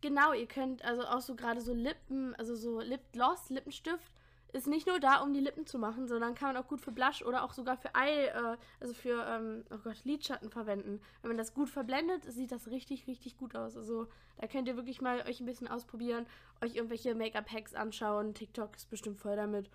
[0.00, 4.12] genau, ihr könnt also auch so gerade so Lippen, also so Lipgloss, Lippenstift,
[4.52, 6.92] ist nicht nur da, um die Lippen zu machen, sondern kann man auch gut für
[6.92, 11.00] Blush oder auch sogar für Eye, äh, also für, ähm, oh Gott, Lidschatten verwenden.
[11.22, 13.76] Wenn man das gut verblendet, sieht das richtig, richtig gut aus.
[13.76, 16.26] Also da könnt ihr wirklich mal euch ein bisschen ausprobieren,
[16.62, 18.34] euch irgendwelche Make-up-Hacks anschauen.
[18.34, 19.70] TikTok ist bestimmt voll damit.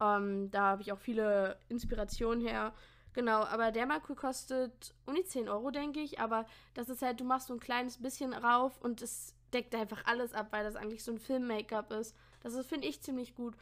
[0.00, 2.74] Ähm, da habe ich auch viele Inspirationen her.
[3.12, 6.18] Genau, aber der Makul kostet um die 10 Euro, denke ich.
[6.18, 10.04] Aber das ist halt, du machst so ein kleines bisschen rauf und es deckt einfach
[10.04, 12.16] alles ab, weil das eigentlich so ein Film-Make-up ist.
[12.42, 13.54] Das finde ich, ziemlich gut.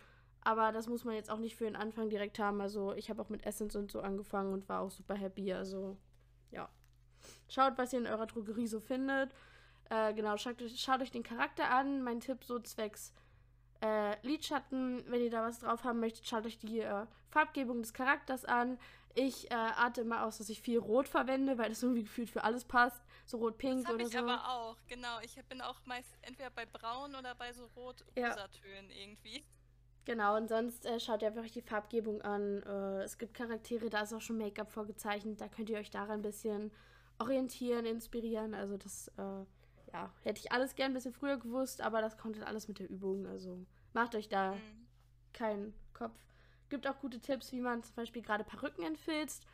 [0.45, 2.61] Aber das muss man jetzt auch nicht für den Anfang direkt haben.
[2.61, 5.53] Also ich habe auch mit Essence und so angefangen und war auch super happy.
[5.53, 5.97] Also
[6.51, 6.69] ja.
[7.49, 9.35] Schaut, was ihr in eurer Drogerie so findet.
[9.89, 12.03] Äh, genau, schaut, schaut, euch den Charakter an.
[12.03, 13.15] Mein Tipp so zwecks
[13.85, 17.93] äh, Lidschatten, wenn ihr da was drauf haben möchtet, schaut euch die äh, Farbgebung des
[17.93, 18.79] Charakters an.
[19.15, 22.43] Ich äh, arte immer aus, dass ich viel Rot verwende, weil das irgendwie gefühlt für
[22.43, 23.03] alles passt.
[23.27, 24.11] So rot-pink oder ich so.
[24.13, 25.21] ich aber auch, genau.
[25.21, 28.97] Ich bin auch meist entweder bei braun oder bei so rot-rosa-Tönen ja.
[28.97, 29.45] irgendwie.
[30.05, 32.63] Genau, und sonst äh, schaut ihr einfach die Farbgebung an.
[32.63, 35.41] Äh, es gibt Charaktere, da ist auch schon Make-up vorgezeichnet.
[35.41, 36.71] Da könnt ihr euch daran ein bisschen
[37.19, 38.55] orientieren, inspirieren.
[38.55, 42.37] Also das, äh, ja, hätte ich alles gern ein bisschen früher gewusst, aber das kommt
[42.37, 43.27] halt alles mit der Übung.
[43.27, 44.87] Also macht euch da mhm.
[45.33, 46.19] keinen Kopf.
[46.69, 49.47] Gibt auch gute Tipps, wie man zum Beispiel gerade Perücken entfilzt.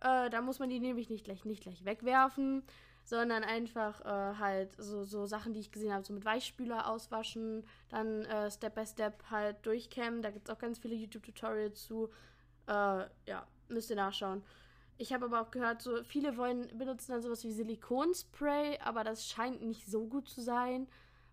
[0.00, 2.62] Äh, da muss man die nämlich nicht gleich, nicht gleich wegwerfen,
[3.08, 7.64] sondern einfach äh, halt so, so Sachen, die ich gesehen habe, so mit Weichspüler auswaschen,
[7.88, 10.20] dann äh, Step by Step halt durchkämmen.
[10.20, 12.10] Da gibt es auch ganz viele YouTube-Tutorials zu.
[12.66, 14.42] Äh, ja, müsst ihr nachschauen.
[14.98, 19.26] Ich habe aber auch gehört, so viele wollen benutzen dann sowas wie Silikonspray, aber das
[19.26, 20.86] scheint nicht so gut zu sein,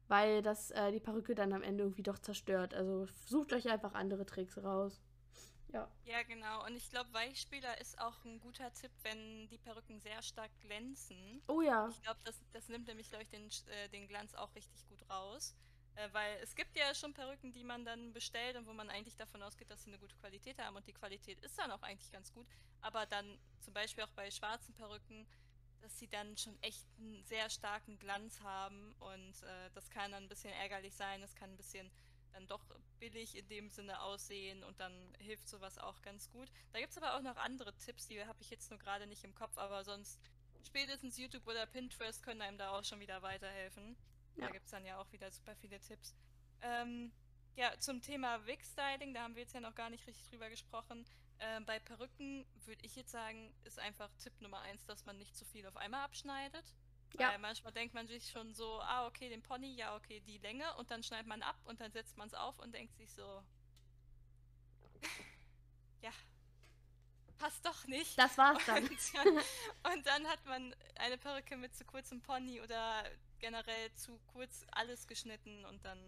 [0.07, 2.73] weil das äh, die Perücke dann am Ende irgendwie doch zerstört.
[2.73, 5.01] Also sucht euch einfach andere Tricks raus.
[5.75, 5.91] Ja.
[6.05, 6.65] Ja, genau.
[6.65, 11.41] Und ich glaube, Weichspüler ist auch ein guter Tipp, wenn die Perücken sehr stark glänzen.
[11.47, 11.89] Oh ja.
[11.89, 15.03] Ich glaube, das, das nimmt nämlich, glaube ich, den, äh, den Glanz auch richtig gut
[15.09, 15.53] raus.
[15.95, 19.17] Äh, weil es gibt ja schon Perücken, die man dann bestellt und wo man eigentlich
[19.17, 20.77] davon ausgeht, dass sie eine gute Qualität haben.
[20.77, 22.47] Und die Qualität ist dann auch eigentlich ganz gut.
[22.79, 25.27] Aber dann zum Beispiel auch bei schwarzen Perücken,
[25.81, 28.93] dass sie dann schon echt einen sehr starken Glanz haben.
[28.99, 31.21] Und äh, das kann dann ein bisschen ärgerlich sein.
[31.21, 31.91] Es kann ein bisschen
[32.35, 32.63] dann doch
[32.99, 36.51] billig in dem Sinne aussehen und dann hilft sowas auch ganz gut.
[36.73, 39.23] Da gibt es aber auch noch andere Tipps, die habe ich jetzt nur gerade nicht
[39.23, 40.19] im Kopf, aber sonst
[40.65, 43.95] spätestens YouTube oder Pinterest können einem da auch schon wieder weiterhelfen.
[44.35, 44.47] Ja.
[44.47, 46.13] Da gibt es dann ja auch wieder super viele Tipps.
[46.61, 47.11] Ähm,
[47.55, 51.05] ja, zum Thema Wig-Styling, da haben wir jetzt ja noch gar nicht richtig drüber gesprochen.
[51.37, 55.35] Äh, bei Perücken würde ich jetzt sagen, ist einfach Tipp Nummer eins, dass man nicht
[55.37, 56.65] zu viel auf einmal abschneidet.
[57.19, 57.31] Ja.
[57.31, 60.65] Weil manchmal denkt man sich schon so, ah, okay, den Pony, ja, okay, die Länge
[60.75, 63.43] und dann schneidet man ab und dann setzt man es auf und denkt sich so,
[66.01, 66.11] ja,
[67.37, 68.17] passt doch nicht.
[68.17, 68.83] Das war's dann.
[68.87, 69.93] Und, dann.
[69.93, 73.03] und dann hat man eine Perücke mit zu kurzem Pony oder
[73.39, 75.99] generell zu kurz alles geschnitten und dann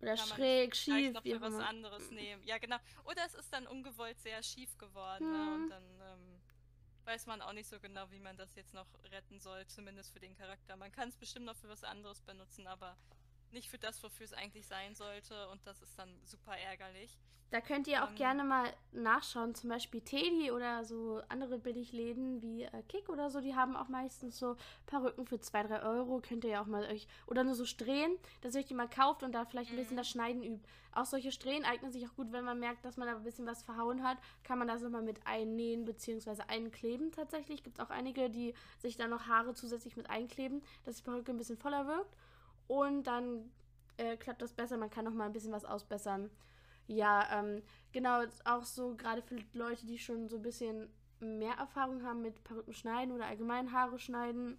[0.00, 2.42] oder schräg, schief, noch für was anderes nehmen.
[2.44, 2.76] Ja, genau.
[3.04, 5.30] Oder es ist dann ungewollt sehr schief geworden.
[5.30, 5.54] Ne?
[5.54, 6.33] Und dann ähm,
[7.06, 10.20] weiß man auch nicht so genau, wie man das jetzt noch retten soll, zumindest für
[10.20, 10.76] den Charakter.
[10.76, 12.96] Man kann es bestimmt noch für was anderes benutzen, aber
[13.54, 15.48] nicht für das, wofür es eigentlich sein sollte.
[15.48, 17.18] Und das ist dann super ärgerlich.
[17.54, 22.42] Da könnt ihr auch ähm, gerne mal nachschauen, zum Beispiel Teddy oder so andere Billigläden
[22.42, 26.20] wie äh, Kick oder so, die haben auch meistens so Perücken für 2, 3 Euro.
[26.20, 28.88] Könnt ihr ja auch mal euch, oder nur so Strähnen, dass ihr euch die mal
[28.88, 29.98] kauft und da vielleicht ein bisschen mhm.
[29.98, 30.68] das Schneiden übt.
[30.90, 33.46] Auch solche Strähnen eignen sich auch gut, wenn man merkt, dass man da ein bisschen
[33.46, 36.42] was verhauen hat, kann man das nochmal mit einnähen bzw.
[36.48, 37.62] einkleben tatsächlich.
[37.62, 41.30] Gibt es auch einige, die sich da noch Haare zusätzlich mit einkleben, dass die Perücke
[41.30, 42.16] ein bisschen voller wirkt.
[42.66, 43.50] Und dann
[43.96, 46.30] äh, klappt das besser, man kann noch mal ein bisschen was ausbessern.
[46.86, 47.62] Ja, ähm,
[47.92, 50.88] genau, auch so gerade für Leute, die schon so ein bisschen
[51.20, 54.58] mehr Erfahrung haben mit Perücken schneiden oder allgemein Haare schneiden.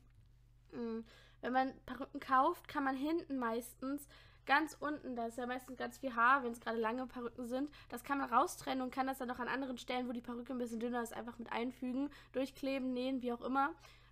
[0.72, 1.02] Mm,
[1.42, 4.08] wenn man Perücken kauft, kann man hinten meistens
[4.46, 7.70] ganz unten, da ist ja meistens ganz viel Haar, wenn es gerade lange Perücken sind,
[7.90, 10.54] das kann man raustrennen und kann das dann noch an anderen Stellen, wo die Perücke
[10.54, 13.72] ein bisschen dünner ist, einfach mit einfügen, durchkleben, nähen, wie auch immer,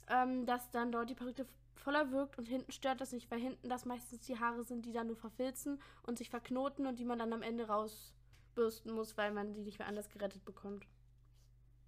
[0.10, 1.46] ähm, dass dann dort die Perücke
[1.76, 4.94] voller wirkt und hinten stört das nicht, weil hinten das meistens die Haare sind, die
[4.94, 9.32] dann nur verfilzen und sich verknoten und die man dann am Ende rausbürsten muss, weil
[9.32, 10.86] man die nicht mehr anders gerettet bekommt.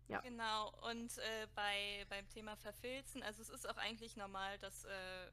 [0.07, 0.21] Ja.
[0.21, 5.31] Genau, und äh, bei, beim Thema Verfilzen, also es ist auch eigentlich normal, dass äh,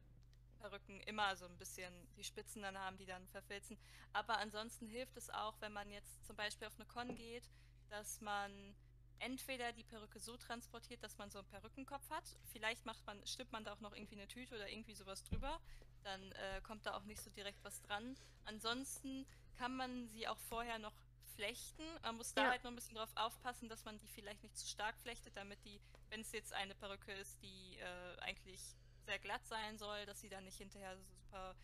[0.61, 3.77] Perücken immer so ein bisschen die Spitzen dann haben, die dann verfilzen.
[4.13, 7.51] Aber ansonsten hilft es auch, wenn man jetzt zum Beispiel auf eine Con geht,
[7.91, 8.75] dass man
[9.23, 12.25] entweder die Perücke so transportiert, dass man so einen Perückenkopf hat.
[12.53, 15.61] Vielleicht macht man, stippt man da auch noch irgendwie eine Tüte oder irgendwie sowas drüber.
[16.03, 18.17] Dann äh, kommt da auch nicht so direkt was dran.
[18.45, 20.95] Ansonsten kann man sie auch vorher noch
[21.37, 21.85] flechten.
[22.03, 22.51] Man muss da ja.
[22.51, 25.65] halt noch ein bisschen drauf aufpassen, dass man die vielleicht nicht zu stark flechtet, damit
[25.65, 28.61] die, wenn es jetzt eine Perücke ist, die äh, eigentlich
[29.07, 31.55] sehr glatt sein soll, dass sie dann nicht hinterher so super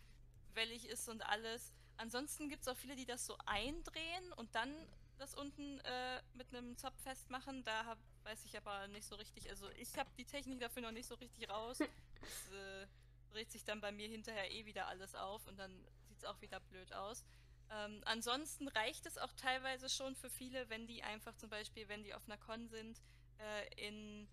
[0.55, 1.73] wellig ist und alles.
[1.97, 4.73] Ansonsten gibt es auch viele, die das so eindrehen und dann
[5.19, 7.65] das unten äh, mit einem Zopf festmachen.
[7.65, 9.49] Da hab, weiß ich aber nicht so richtig.
[9.51, 11.81] Also ich habe die Technik dafür noch nicht so richtig raus.
[11.81, 12.87] Es äh,
[13.31, 15.73] dreht sich dann bei mir hinterher eh wieder alles auf und dann
[16.09, 17.25] sieht es auch wieder blöd aus.
[17.71, 22.03] Ähm, ansonsten reicht es auch teilweise schon für viele, wenn die einfach zum Beispiel, wenn
[22.03, 23.01] die auf einer Con sind,
[23.39, 24.29] äh, in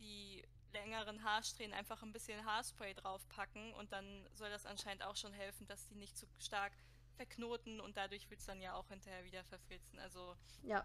[0.00, 5.32] die längeren Haarsträhnen einfach ein bisschen Haarspray draufpacken und dann soll das anscheinend auch schon
[5.32, 6.72] helfen, dass die nicht zu stark
[7.16, 9.98] verknoten und dadurch wird es dann ja auch hinterher wieder verfilzen.
[9.98, 10.84] Also ja.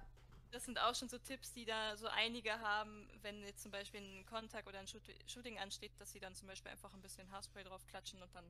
[0.51, 4.01] Das sind auch schon so Tipps, die da so einige haben, wenn jetzt zum Beispiel
[4.01, 7.63] ein Kontakt oder ein Shooting ansteht, dass sie dann zum Beispiel einfach ein bisschen Haarspray
[7.63, 8.43] drauf klatschen und dann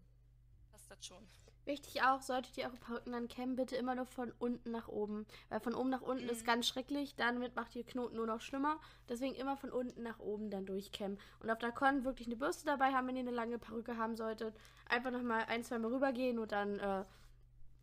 [0.72, 1.28] passt das schon.
[1.66, 5.28] Wichtig auch, solltet ihr eure Perücken dann kämmen, bitte immer nur von unten nach oben.
[5.50, 6.32] Weil von oben nach unten mhm.
[6.32, 8.80] ist ganz schrecklich, damit macht ihr Knoten nur noch schlimmer.
[9.08, 11.20] Deswegen immer von unten nach oben dann durchkämmen.
[11.40, 14.16] Und auf der Con wirklich eine Bürste dabei haben, wenn ihr eine lange Perücke haben
[14.16, 14.56] solltet.
[14.90, 17.06] Einfach nochmal ein, zwei Mal rübergehen und dann äh,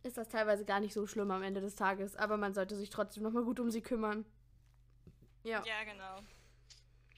[0.03, 2.15] ist das teilweise gar nicht so schlimm am Ende des Tages.
[2.15, 4.25] Aber man sollte sich trotzdem nochmal gut um sie kümmern.
[5.43, 5.63] Ja.
[5.65, 6.21] Ja, genau.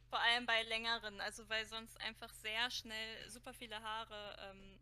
[0.10, 4.80] Vor allem bei längeren, also weil sonst einfach sehr schnell super viele Haare ähm,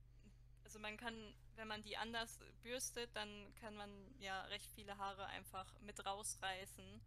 [0.70, 3.90] also man kann, wenn man die anders bürstet, dann kann man
[4.20, 7.02] ja recht viele Haare einfach mit rausreißen.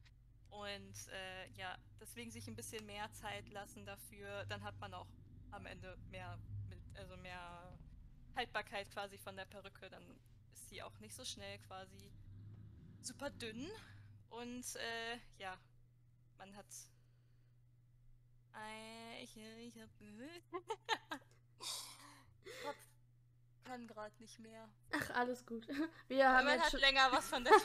[0.50, 5.06] Und äh, ja, deswegen sich ein bisschen mehr Zeit lassen dafür, dann hat man auch
[5.52, 6.36] am Ende mehr,
[6.68, 7.78] mit, also mehr
[8.34, 9.88] Haltbarkeit quasi von der Perücke.
[9.88, 10.02] Dann
[10.52, 12.12] ist sie auch nicht so schnell quasi
[13.00, 13.70] super dünn.
[14.30, 15.58] Und äh, ja,
[16.38, 16.66] man hat.
[18.54, 19.88] Äh, ich, ich hab.
[22.64, 22.76] Kopf
[23.64, 24.68] kann gerade nicht mehr.
[24.92, 25.66] Ach, alles gut.
[26.08, 27.52] Wir haben Man hat länger was von der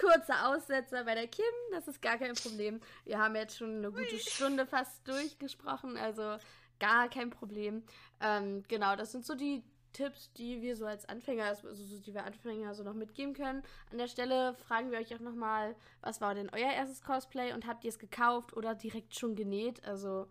[0.00, 2.80] Kurzer Aussetzer bei der Kim, das ist gar kein Problem.
[3.04, 4.18] Wir haben jetzt schon eine gute Ui.
[4.18, 6.38] Stunde fast durchgesprochen, also
[6.80, 7.84] gar kein Problem.
[8.20, 9.62] Ähm, genau, das sind so die
[9.94, 13.62] Tipps, die wir so als Anfänger, also die wir Anfänger so noch mitgeben können.
[13.90, 17.66] An der Stelle fragen wir euch auch nochmal, was war denn euer erstes Cosplay und
[17.66, 19.82] habt ihr es gekauft oder direkt schon genäht?
[19.84, 20.26] Also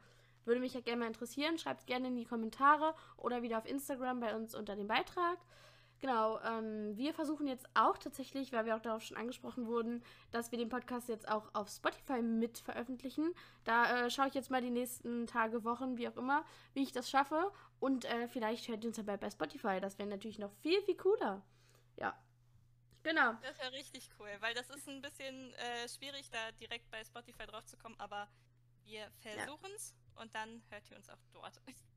[0.45, 1.57] würde mich ja gerne mal interessieren.
[1.57, 5.39] Schreibt es gerne in die Kommentare oder wieder auf Instagram bei uns unter dem Beitrag.
[6.03, 10.51] Genau, ähm, wir versuchen jetzt auch tatsächlich, weil wir auch darauf schon angesprochen wurden, dass
[10.51, 13.33] wir den Podcast jetzt auch auf Spotify mit veröffentlichen.
[13.63, 16.43] Da äh, schaue ich jetzt mal die nächsten Tage, Wochen, wie auch immer,
[16.73, 17.53] wie ich das schaffe.
[17.79, 19.79] Und äh, vielleicht hört ihr uns dabei bei Spotify.
[19.79, 21.41] Das wäre natürlich noch viel, viel cooler.
[21.95, 22.21] Ja.
[23.03, 23.35] Genau.
[23.41, 27.45] Das wäre richtig cool, weil das ist ein bisschen äh, schwierig, da direkt bei Spotify
[27.45, 28.27] drauf zu kommen, aber
[28.83, 29.91] wir versuchen es.
[29.91, 31.61] Ja und dann hört ihr uns auch dort.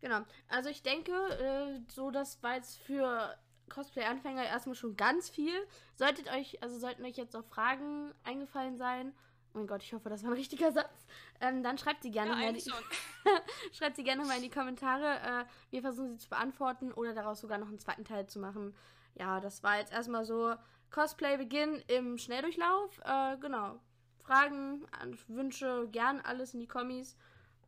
[0.00, 0.20] Genau.
[0.48, 3.36] Also ich denke, äh, so das war jetzt für
[3.68, 5.54] Cosplay-Anfänger erstmal schon ganz viel.
[5.94, 9.12] Solltet euch, also sollten euch jetzt noch Fragen eingefallen sein.
[9.52, 11.06] Oh mein Gott, ich hoffe, das war ein richtiger Satz.
[11.40, 12.52] Ähm, dann schreibt sie gerne ja, mal.
[12.52, 12.62] Die,
[13.72, 15.18] schreibt sie gerne mal in die Kommentare.
[15.18, 18.74] Äh, wir versuchen sie zu beantworten oder daraus sogar noch einen zweiten Teil zu machen.
[19.14, 20.54] Ja, das war jetzt erstmal so
[20.90, 23.00] Cosplay-Beginn im Schnelldurchlauf.
[23.04, 23.80] Äh, genau.
[24.22, 24.86] Fragen,
[25.28, 27.16] Wünsche, gern alles in die Kommis.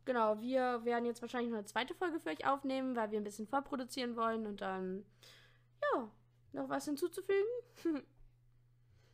[0.08, 3.24] Genau, wir werden jetzt wahrscheinlich noch eine zweite Folge für euch aufnehmen, weil wir ein
[3.24, 5.04] bisschen vorproduzieren wollen und dann,
[5.82, 6.10] ja,
[6.52, 7.50] noch was hinzuzufügen.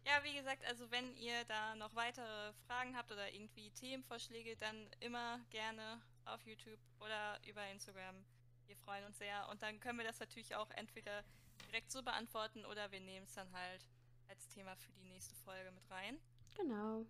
[0.06, 4.88] ja, wie gesagt, also wenn ihr da noch weitere Fragen habt oder irgendwie Themenvorschläge, dann
[5.00, 8.24] immer gerne auf YouTube oder über Instagram.
[8.66, 9.48] Wir freuen uns sehr.
[9.48, 11.24] Und dann können wir das natürlich auch entweder
[11.66, 13.88] direkt so beantworten oder wir nehmen es dann halt
[14.28, 16.20] als Thema für die nächste Folge mit rein.
[16.56, 17.04] Genau.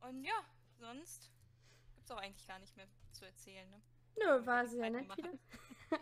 [0.00, 0.44] Und ja,
[0.76, 1.30] sonst
[2.04, 3.68] es auch eigentlich gar nicht mehr zu erzählen.
[3.70, 3.80] Ne?
[4.16, 5.30] Nö, war sehr nett wieder.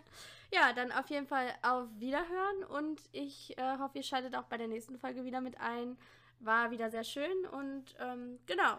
[0.53, 4.59] ja, dann auf jeden Fall auf Wiederhören und ich äh, hoffe, ihr schaltet auch bei
[4.59, 5.99] der nächsten Folge wieder mit ein.
[6.41, 8.79] War wieder sehr schön und ähm, genau.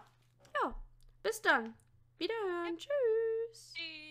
[0.62, 0.74] Ja,
[1.22, 1.74] bis dann.
[2.18, 2.76] Wiederhören.
[2.76, 2.86] Ja.
[2.86, 3.72] Tschüss.
[3.74, 4.03] Tschüss.